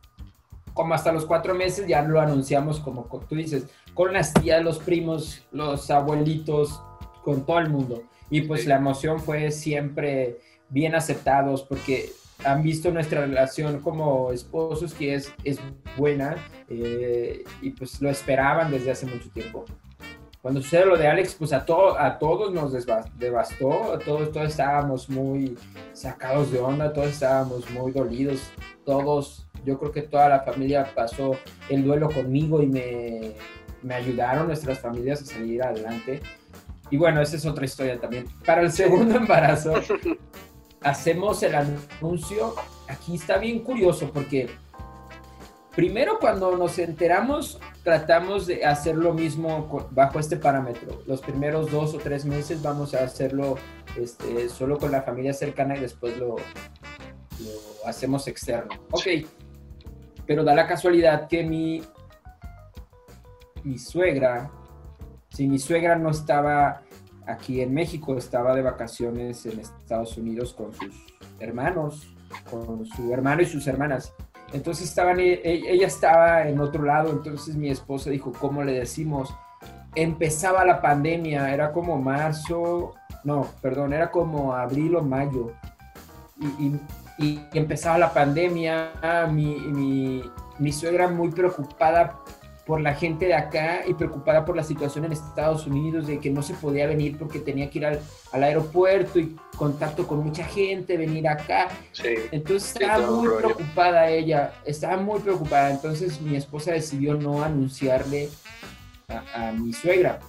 [0.75, 4.79] como hasta los cuatro meses ya lo anunciamos como tú dices, con las tías, los
[4.79, 6.81] primos, los abuelitos,
[7.23, 8.03] con todo el mundo.
[8.31, 10.39] Y pues la emoción fue siempre
[10.69, 12.11] bien aceptados porque
[12.45, 15.59] han visto nuestra relación como esposos que es, es
[15.97, 16.37] buena
[16.69, 19.65] eh, y pues lo esperaban desde hace mucho tiempo.
[20.43, 22.73] Cuando sucede lo de Alex, pues a, todo, a todos nos
[23.19, 25.59] devastó, a todos, todos estábamos muy
[25.93, 28.51] sacados de onda, todos estábamos muy dolidos,
[28.87, 31.33] todos, yo creo que toda la familia pasó
[31.69, 33.35] el duelo conmigo y me,
[33.83, 36.23] me ayudaron nuestras familias a salir adelante.
[36.91, 38.27] Y bueno, esa es otra historia también.
[38.47, 39.75] Para el segundo embarazo,
[40.81, 42.55] hacemos el anuncio.
[42.89, 44.49] Aquí está bien curioso porque
[45.81, 51.01] primero cuando nos enteramos, tratamos de hacer lo mismo bajo este parámetro.
[51.07, 53.57] Los primeros dos o tres meses vamos a hacerlo
[53.97, 56.37] este, solo con la familia cercana y después lo,
[57.87, 58.75] hacemos externo.
[58.91, 59.07] Ok,
[60.27, 61.83] pero da la casualidad que mi
[63.65, 64.51] mi suegra,
[65.31, 66.83] si mi suegra no estaba
[67.27, 70.95] aquí en México, estaba de vacaciones en Estados Unidos con sus
[71.39, 72.15] hermanos,
[72.51, 74.13] con su hermano y sus hermanas.
[74.53, 78.73] Entonces estaban, e, e, ella estaba en otro lado, entonces mi esposa dijo, ¿cómo le
[78.73, 79.33] decimos?
[79.95, 82.95] Empezaba la pandemia, era como marzo,
[83.25, 85.53] no, perdón, era como abril o mayo.
[86.59, 86.75] Y,
[87.53, 88.93] empezaba la pandemia,
[89.31, 90.23] mi, mi,
[90.59, 92.19] mi suegra muy preocupada
[92.71, 96.31] por la gente de acá y preocupada por la situación en Estados Unidos, de que
[96.31, 98.01] no se podía venir porque tenía que ir al,
[98.31, 101.67] aeropuerto y contacto con mucha gente, venir acá.
[102.31, 105.73] Entonces estaba muy preocupada ella, estaba muy preocupada.
[105.73, 108.29] Entonces mi esposa decidió no anunciarle
[109.09, 110.21] a, mi suegra.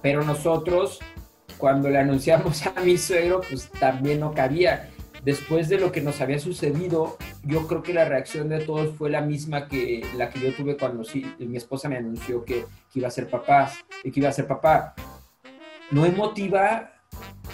[0.00, 1.00] Pero nosotros,
[1.58, 4.90] cuando le anunciamos a mi suegro, pues también no cabía
[5.24, 9.10] después de lo que nos había sucedido, yo creo que la reacción de todos fue
[9.10, 12.64] la misma que la que yo tuve cuando sí, mi esposa me anunció que,
[12.94, 13.72] iba a ser papá
[14.02, 14.94] que iba a ser papá.
[15.90, 16.92] No emotiva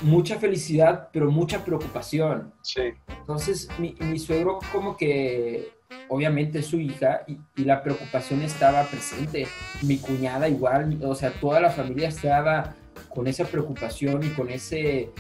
[0.03, 2.53] mucha felicidad, pero mucha preocupación.
[2.63, 2.93] Sí.
[3.09, 5.71] Entonces, mi, mi suegro como que
[6.09, 9.47] obviamente es su hija y, y, la preocupación estaba presente.
[9.83, 12.75] Mi cuñada igual, o sea, toda la familia estaba
[13.09, 15.11] con esa preocupación y con ese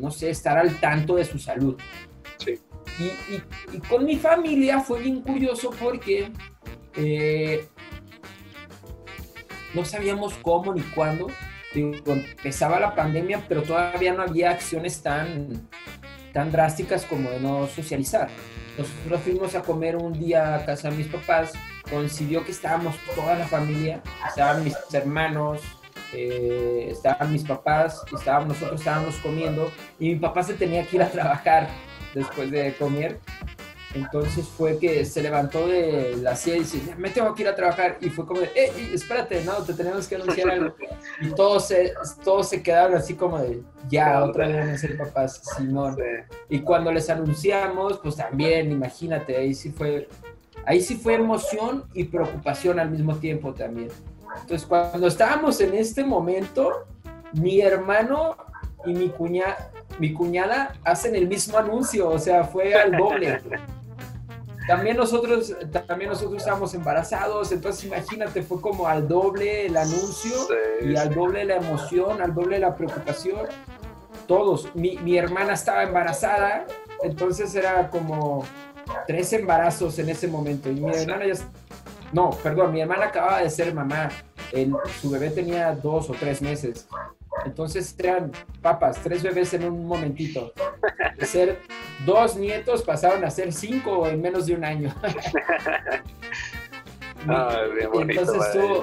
[0.00, 1.76] no sé, estar al tanto de su salud.
[2.38, 2.58] Sí.
[2.98, 6.30] Y, con mi familia fue bien curioso porque
[6.96, 7.66] eh,
[9.74, 11.28] no sabíamos cómo ni cuándo,
[11.74, 15.68] digo, empezaba la pandemia, pero todavía no había acciones tan,
[16.32, 18.28] tan drásticas como de no socializar.
[18.76, 21.52] Nosotros fuimos a comer un día a casa de mis papás,
[21.90, 25.60] coincidió que estábamos toda la familia, estaban mis hermanos,
[26.12, 31.02] eh, estaban mis papás, estábamos, nosotros estábamos comiendo y mi papá se tenía que ir
[31.02, 31.68] a trabajar
[32.14, 33.18] después de comer
[33.94, 37.56] entonces fue que se levantó de la silla y dice, me tengo que ir a
[37.56, 37.98] trabajar.
[38.00, 40.74] Y fue como de, eh, espérate, no, te tenemos que anunciar algo.
[41.20, 41.92] Y todos se,
[42.22, 45.96] todos se quedaron así como de, ya, otra vez van a ser papás, Simón.
[46.48, 50.08] Y cuando les anunciamos, pues también, imagínate, ahí sí fue,
[50.66, 53.88] ahí sí fue emoción y preocupación al mismo tiempo también.
[54.40, 56.86] Entonces, cuando estábamos en este momento,
[57.32, 58.36] mi hermano
[58.86, 59.69] y mi cuñada,
[60.00, 63.40] mi cuñada hacen el mismo anuncio, o sea, fue al doble.
[64.66, 65.54] También nosotros,
[65.86, 70.32] también nosotros estábamos embarazados, entonces imagínate, fue como al doble el anuncio
[70.80, 73.40] y al doble la emoción, al doble la preocupación.
[74.26, 76.66] Todos, mi, mi hermana estaba embarazada,
[77.02, 78.44] entonces era como
[79.06, 80.70] tres embarazos en ese momento.
[80.70, 81.34] Y mi hermana ya,
[82.12, 84.08] no, perdón, mi hermana acababa de ser mamá,
[85.00, 86.86] su bebé tenía dos o tres meses.
[87.44, 90.52] Entonces eran papas, tres bebés en un momentito.
[91.16, 91.58] De ser
[92.04, 94.94] dos nietos pasaron a ser cinco en menos de un año.
[97.28, 98.82] Ah, entonces tú,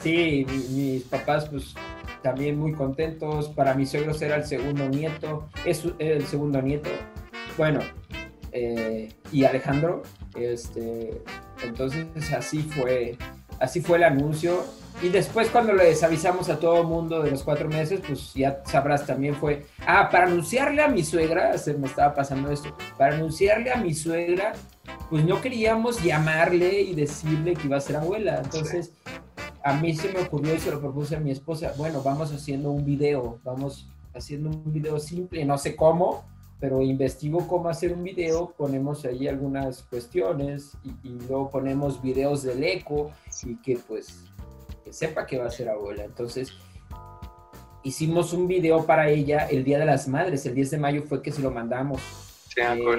[0.00, 1.74] sí, mis papás pues
[2.22, 3.48] también muy contentos.
[3.48, 6.88] Para mis suegros era el segundo nieto, es el segundo nieto.
[7.58, 7.80] Bueno,
[8.52, 10.02] eh, y Alejandro,
[10.34, 11.22] este,
[11.62, 13.18] entonces así fue,
[13.60, 14.64] así fue el anuncio
[15.00, 18.62] y después cuando les avisamos a todo el mundo de los cuatro meses, pues ya
[18.64, 23.14] sabrás, también fue, ah, para anunciarle a mi suegra, se me estaba pasando esto, para
[23.14, 24.54] anunciarle a mi suegra,
[25.08, 28.40] pues no queríamos llamarle y decirle que iba a ser abuela.
[28.42, 28.92] Entonces,
[29.62, 32.72] a mí se me ocurrió y se lo propuse a mi esposa, bueno, vamos haciendo
[32.72, 36.24] un video, vamos haciendo un video simple, no sé cómo,
[36.58, 42.42] pero investigo cómo hacer un video, ponemos ahí algunas cuestiones y, y luego ponemos videos
[42.42, 43.12] del eco
[43.44, 44.24] y que pues
[44.92, 46.04] sepa que va a ser abuela.
[46.04, 46.52] Entonces,
[47.82, 51.22] hicimos un video para ella el Día de las Madres, el 10 de mayo fue
[51.22, 52.00] que se lo mandamos.
[52.54, 52.60] Sí.
[52.60, 52.98] Eh,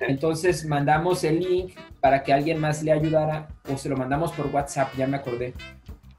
[0.00, 4.46] entonces mandamos el link para que alguien más le ayudara o se lo mandamos por
[4.46, 5.54] WhatsApp, ya me acordé.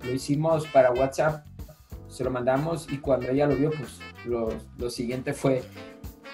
[0.04, 1.46] Lo hicimos para WhatsApp,
[2.08, 5.64] se lo mandamos y cuando ella lo vio, pues lo, lo siguiente fue,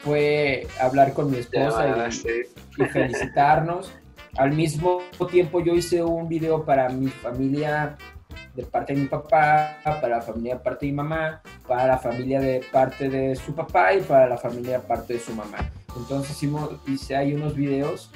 [0.03, 3.93] fue hablar con mi esposa y, y felicitarnos.
[4.35, 7.97] Al mismo tiempo yo hice un video para mi familia
[8.55, 11.97] de parte de mi papá, para la familia de parte de mi mamá, para la
[11.97, 15.57] familia de parte de su papá y para la familia de parte de su mamá.
[15.95, 16.37] Entonces
[16.87, 18.11] hice ahí unos videos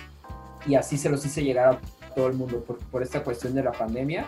[0.65, 1.79] y así se los hice llegar a
[2.13, 4.25] todo el mundo por, por esta cuestión de la pandemia.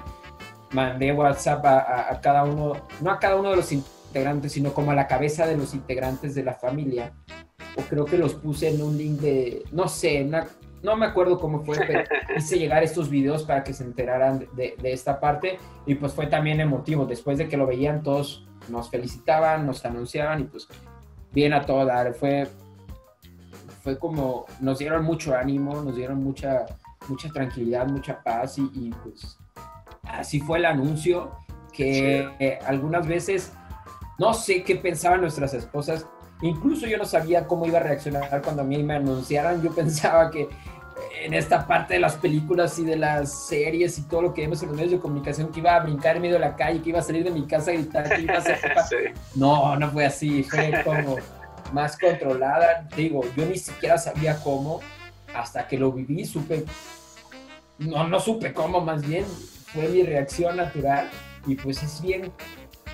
[0.71, 4.95] Mandé WhatsApp a, cada uno, no a cada uno de los integrantes, sino como a
[4.95, 7.11] la cabeza de los integrantes de la familia.
[7.75, 10.47] O creo que los puse en un link de, no sé, una
[10.81, 12.03] no me acuerdo cómo fue, pero
[12.37, 16.59] hice llegar estos videos para que se enteraran de, esta parte y pues fue también
[16.59, 17.05] emotivo.
[17.05, 20.67] Después de que lo veían, todos nos felicitaban, nos anunciaban y pues
[21.31, 22.13] bien a todo dar.
[22.13, 22.47] Fue,
[23.83, 26.65] fue como, nos dieron mucho ánimo, nos dieron mucha,
[27.07, 29.37] mucha tranquilidad, mucha paz y, pues
[30.03, 31.31] así fue el anuncio
[31.73, 33.53] que eh, algunas veces
[34.17, 36.07] no sé qué pensaban nuestras esposas
[36.41, 39.61] Incluso yo no sabía cómo iba a reaccionar cuando a mí me anunciaran.
[39.61, 40.47] Yo pensaba que
[41.21, 44.61] en esta parte de las películas y de las series y todo lo que vemos
[44.61, 46.89] en los medios de comunicación, que iba a brincar en medio de la calle, que
[46.89, 48.59] iba a salir de mi casa a gritar, que iba a hacer...
[49.35, 50.43] No, no fue así.
[50.43, 51.17] Fue como
[51.73, 52.87] más controlada.
[52.95, 54.79] Digo, yo ni siquiera sabía cómo.
[55.33, 56.65] Hasta que lo viví, supe...
[57.77, 59.25] No, no supe cómo, más bien.
[59.73, 61.09] Fue mi reacción natural.
[61.45, 62.31] Y pues es bien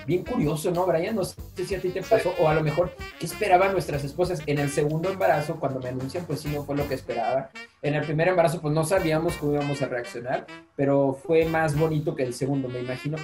[0.06, 1.16] bien curioso, ¿no, Brian?
[1.16, 4.40] No sé si a ti te pasó, o a lo mejor, ¿qué esperaban nuestras esposas?
[4.46, 7.50] En el segundo embarazo, cuando me anuncian, pues sí, no fue lo que esperaba.
[7.82, 10.46] En el primer embarazo, pues no sabíamos cómo íbamos a reaccionar,
[10.76, 13.18] pero fue más bonito que el segundo, me imagino.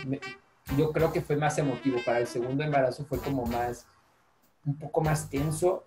[0.77, 1.99] yo creo que fue más emotivo.
[2.05, 3.87] Para el segundo embarazo fue como más,
[4.67, 5.85] un poco más tenso,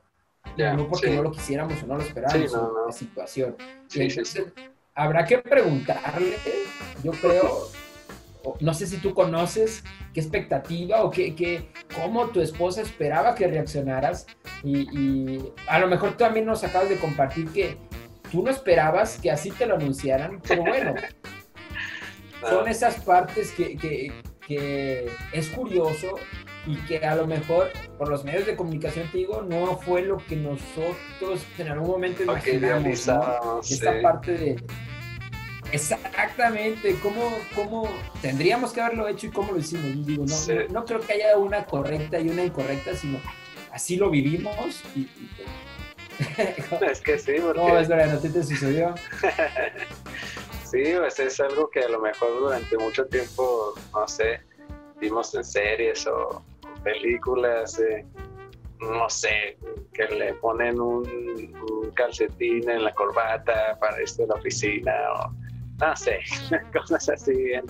[0.58, 2.58] no porque no lo quisiéramos o no lo esperábamos, sí,
[2.88, 3.56] la situación.
[3.94, 4.46] entonces,
[4.94, 6.38] habrá que preguntarle,
[7.04, 7.70] yo creo
[8.60, 13.48] no sé si tú conoces qué expectativa o qué, qué, cómo tu esposa esperaba que
[13.48, 14.28] reaccionaras
[14.64, 17.78] y, a lo mejor también nos acabas de compartir que
[18.32, 20.94] tú no esperabas que así te lo anunciaran, pero bueno,
[22.42, 24.12] son esas partes que, que,
[24.48, 26.16] que, es curioso
[26.68, 30.18] y que a lo mejor por los medios de comunicación te digo, no fue lo
[30.18, 33.08] que nosotros en algún momento imaginamos,
[33.72, 34.56] Esta parte de
[35.72, 37.90] Exactamente, ¿cómo, ¿cómo,
[38.22, 40.06] tendríamos que haberlo hecho y cómo lo hicimos?
[40.06, 43.20] Digo, no, no, creo que haya una correcta y una incorrecta, sino
[43.72, 45.10] así lo vivimos y,
[46.18, 47.60] pues, es que sí, porque...
[47.60, 48.96] No, es verdad, ¿no te, te sucedió?
[50.64, 54.42] sí, pues es algo que a lo mejor durante mucho tiempo, no sé,
[55.00, 56.42] vimos en series o
[56.84, 58.06] películas, eh,
[58.80, 59.58] no sé,
[59.94, 61.04] que le ponen un,
[61.96, 65.45] calcetín en la corbata para irse a la oficina o
[65.80, 66.20] no sé,
[66.74, 67.66] cosas así bien,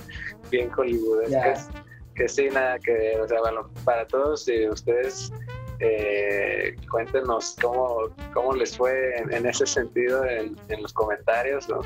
[0.49, 1.69] bien hollywoodescas.
[2.15, 3.19] Que sí, nada que.
[3.19, 5.33] O sea, bueno, para todos y ustedes,
[5.79, 11.67] eh, cuéntenos cómo, cómo les fue en, ese sentido en, los comentarios.
[11.67, 11.81] ¿no?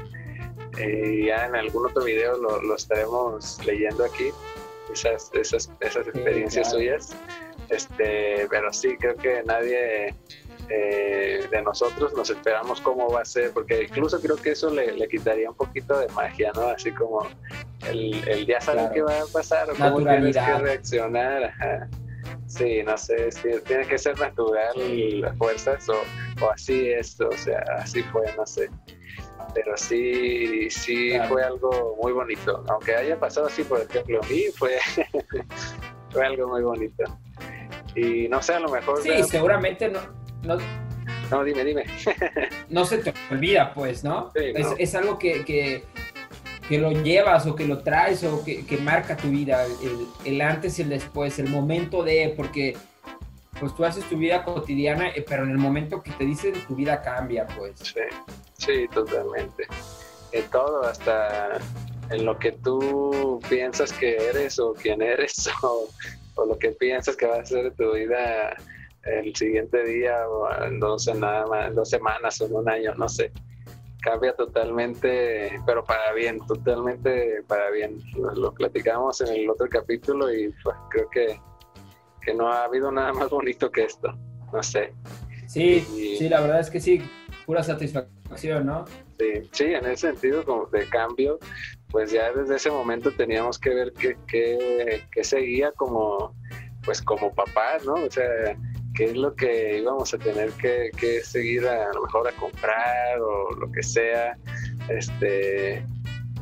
[0.78, 4.30] Eh, ya en algún otro video lo, estaremos leyendo aquí,
[4.94, 7.16] esas, esas, esas experiencias suyas.
[7.70, 10.16] Este, pero sí, creo que nadie
[10.70, 15.08] eh, de nosotros nos esperamos cómo va a ser, porque incluso creo que eso le,
[15.08, 16.68] quitaría un poquito de magia, ¿no?
[16.68, 17.28] Así como
[17.88, 21.54] el, el ya saber qué va a pasar o cómo tienes que reaccionar.
[22.46, 23.30] Sí, no sé,
[23.66, 24.74] tiene que ser natural
[25.22, 26.02] las fuerzas o,
[26.44, 28.70] o, así es, o sea, así fue, no sé.
[29.54, 32.64] Pero sí, sí fue algo muy bonito.
[32.70, 34.78] Aunque haya pasado así, por ejemplo, a mí fue,
[36.12, 37.04] fue algo muy bonito.
[37.96, 39.02] Y no sé, a lo mejor...
[39.02, 40.00] Sí, seguramente no,
[40.44, 40.58] no...
[41.32, 41.86] No, dime, dime.
[42.70, 44.32] no se te olvida, pues, ¿no?
[44.34, 49.64] es, algo que, que, lo llevas o que lo traes o que, marca tu vida,
[50.26, 52.76] el, antes y el después, el momento de, porque
[53.60, 56.76] pues tú haces tu vida cotidiana, eh, pero en el momento que te dicen tu
[56.76, 57.74] vida cambia, pues.
[57.80, 58.02] Sí,
[58.58, 59.68] sí, totalmente.
[60.32, 61.60] En todo, hasta
[62.10, 65.90] en lo que tú piensas que eres o quién eres o
[66.40, 68.56] o lo que piensas que va a ser tu vida
[69.04, 73.08] el siguiente día o en dos, nada más, dos semanas o en un año, no
[73.10, 73.32] sé.
[74.02, 78.00] Cambia totalmente, pero para bien, totalmente para bien.
[78.36, 81.40] Lo, platicamos en el otro capítulo y pues, creo que,
[82.22, 84.18] que no ha habido nada más bonito que esto,
[84.54, 84.94] no sé.
[85.48, 85.82] Sí,
[86.18, 87.02] sí, la verdad es que sí,
[87.46, 88.86] pura satisfacción, ¿no?
[89.18, 91.40] Sí, sí, en ese sentido como de cambio,
[91.90, 96.36] pues ya desde ese momento teníamos que ver qué, qué, seguía como,
[96.86, 97.96] pues como papás, ¿no?
[97.96, 98.56] O sea,
[99.00, 103.56] qué es lo que íbamos a tener que, seguir a, lo mejor a comprar o
[103.56, 104.38] lo que sea,
[104.90, 105.86] este,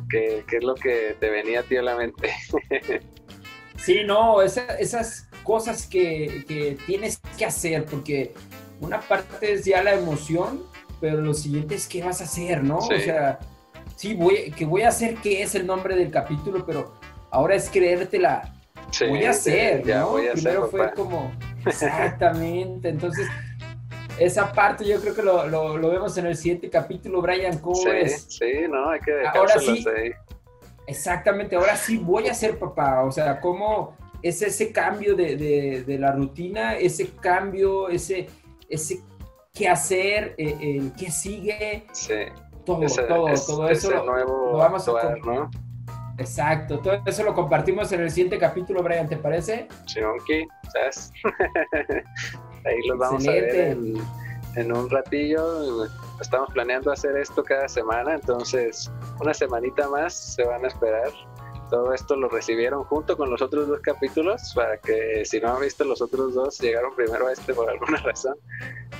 [0.10, 2.32] qué, es lo que te venía a ti a la mente.
[3.78, 8.34] sí, no, esas cosas que, que tienes que hacer, porque
[8.82, 10.64] una parte es ya la emoción,
[11.00, 12.80] pero lo siguiente es qué vas a hacer, ¿no?
[12.80, 13.38] O sea,
[13.96, 16.96] sí, voy, que voy a hacer qué es el nombre del capítulo, pero
[17.30, 18.57] ahora es creértela.
[19.07, 20.15] Voy a hacer, ¿no?
[20.34, 21.31] Primero fue como,
[21.65, 23.27] exactamente, entonces
[24.19, 27.89] esa parte yo creo que lo, lo, vemos en el siguiente capítulo, Brian, ¿cómo sí,
[27.89, 28.26] ves?
[28.30, 29.85] Sí, no, hay que ahora sí,
[30.88, 35.84] Exactamente, ahora sí voy a ser papá, o sea, cómo es ese cambio de, de,
[35.84, 38.27] de la rutina, ese cambio, ese,
[38.69, 39.01] ese
[39.53, 41.85] qué hacer, eh, el qué sigue.
[41.91, 42.14] Sí
[42.68, 45.49] todo, todo, todo eso lo, vamos a ¿no?
[46.18, 49.68] Exacto, todo eso lo compartimos en el siguiente capítulo, Brian, ¿te parece?
[49.85, 49.99] Sí,
[50.73, 51.11] ¿sabes?
[52.65, 53.77] Ahí los vamos a ver
[54.56, 55.85] en, un ratillo.
[56.19, 58.91] Estamos planeando hacer esto cada semana, entonces
[59.22, 61.11] una semanita más se van a esperar.
[61.69, 65.61] Todo esto lo recibieron junto con los otros dos capítulos para que si no han
[65.61, 68.38] visto los otros dos, llegaron primero a este por alguna razón.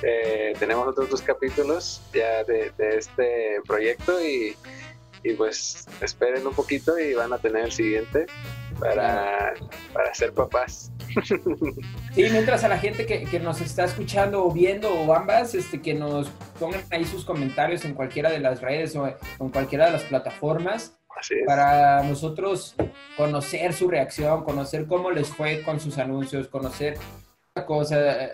[0.02, 4.54] Eh, tenemos otros dos capítulos ya de, este proyecto y,
[5.34, 8.26] pues esperen un poquito y van a tener el siguiente
[8.78, 9.54] para,
[9.92, 10.92] para ser papás.
[12.14, 15.94] Sí, mientras a la gente que, nos está escuchando o viendo o ambas, este, que
[15.94, 16.28] nos
[16.58, 20.98] pongan ahí sus comentarios en cualquiera de las redes o en cualquiera de las plataformas.
[21.46, 22.74] Para nosotros
[23.16, 26.96] conocer su reacción, conocer cómo les fue con sus anuncios, conocer
[27.66, 28.30] cosa,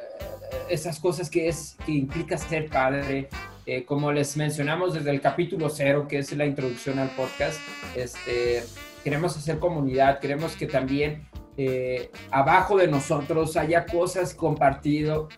[0.68, 3.28] esas cosas que, es, que implica ser padre.
[3.66, 7.58] Eh, como les mencionamos desde el capítulo cero, que es la introducción al podcast,
[7.96, 8.62] este,
[9.02, 15.28] queremos hacer comunidad, queremos que también eh, abajo de nosotros haya cosas compartido,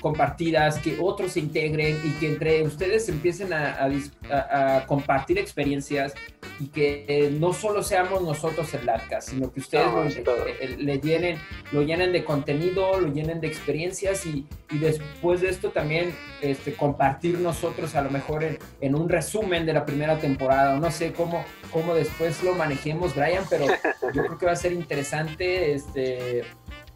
[0.00, 3.78] compartidas, que otros se integren y que entre ustedes empiecen a,
[4.30, 6.14] a, compartir experiencias
[6.58, 9.86] y que eh, no solo seamos nosotros el LATCA, sino que ustedes
[10.24, 11.38] lo, eh, le llenen,
[11.72, 16.74] lo llenen de contenido, lo llenen de experiencias y, y después de esto también este,
[16.74, 21.12] compartir nosotros a lo mejor en, en, un resumen de la primera temporada, no sé
[21.12, 23.66] cómo, cómo después lo manejemos, Brian, pero
[24.12, 26.44] yo creo que va a ser interesante este,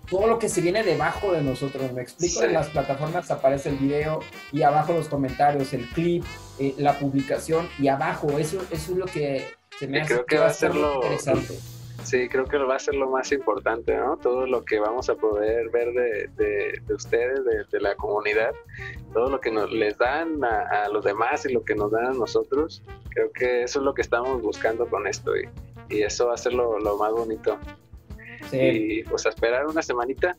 [0.08, 1.92] todo lo que se viene debajo de nosotros.
[1.92, 4.20] Me explico, en las plataformas aparece el video
[4.52, 6.24] y abajo los comentarios, el clip,
[6.58, 9.44] eh, la publicación y abajo, eso, eso es lo que
[9.78, 11.54] se me hace creo que, va a ser lo interesante.
[12.02, 14.18] Sí, creo que va a ser lo más importante, ¿no?
[14.18, 18.52] Todo lo que vamos a poder ver de, de, ustedes, de, la comunidad,
[19.14, 22.12] todo lo que nos les dan a, los demás y lo que nos dan a
[22.12, 25.48] nosotros, creo que eso es lo que estamos buscando con esto y,
[25.88, 27.58] y eso va a ser lo, lo más bonito.
[28.52, 30.36] Y pues a esperar una semanita.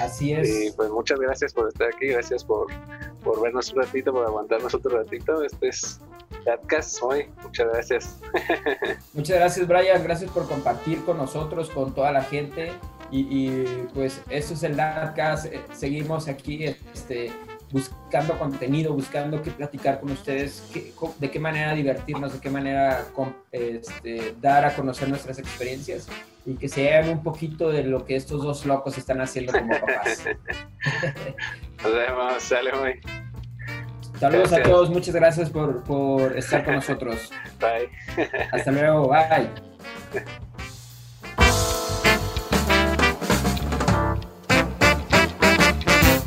[0.00, 0.66] Así es.
[0.66, 2.66] Y pues muchas gracias por estar aquí, gracias por,
[3.22, 5.42] por vernos un ratito, por aguantarnos otro ratito.
[5.42, 6.00] Este es
[6.44, 7.26] Podcast hoy.
[7.42, 8.20] Muchas gracias.
[9.14, 10.02] Muchas gracias, Brian.
[10.02, 12.72] Gracias por compartir con nosotros, con toda la gente.
[13.10, 15.46] Y, pues eso es el Dadcast.
[15.46, 16.64] Eh, seguimos aquí
[16.94, 17.30] este,
[17.70, 20.62] buscando contenido, buscando qué platicar con ustedes,
[21.18, 23.06] de qué manera divertirnos, de qué manera
[23.50, 26.08] este, dar a conocer nuestras experiencias
[26.44, 29.68] y que se hagan un poquito de lo que estos dos locos están haciendo como
[29.68, 30.24] papás.
[31.82, 33.00] Nos vemos, sale muy.
[34.18, 37.30] Saludos a todos, muchas gracias por, por estar con nosotros.
[37.60, 37.90] Bye.
[38.52, 40.30] Hasta luego, bye.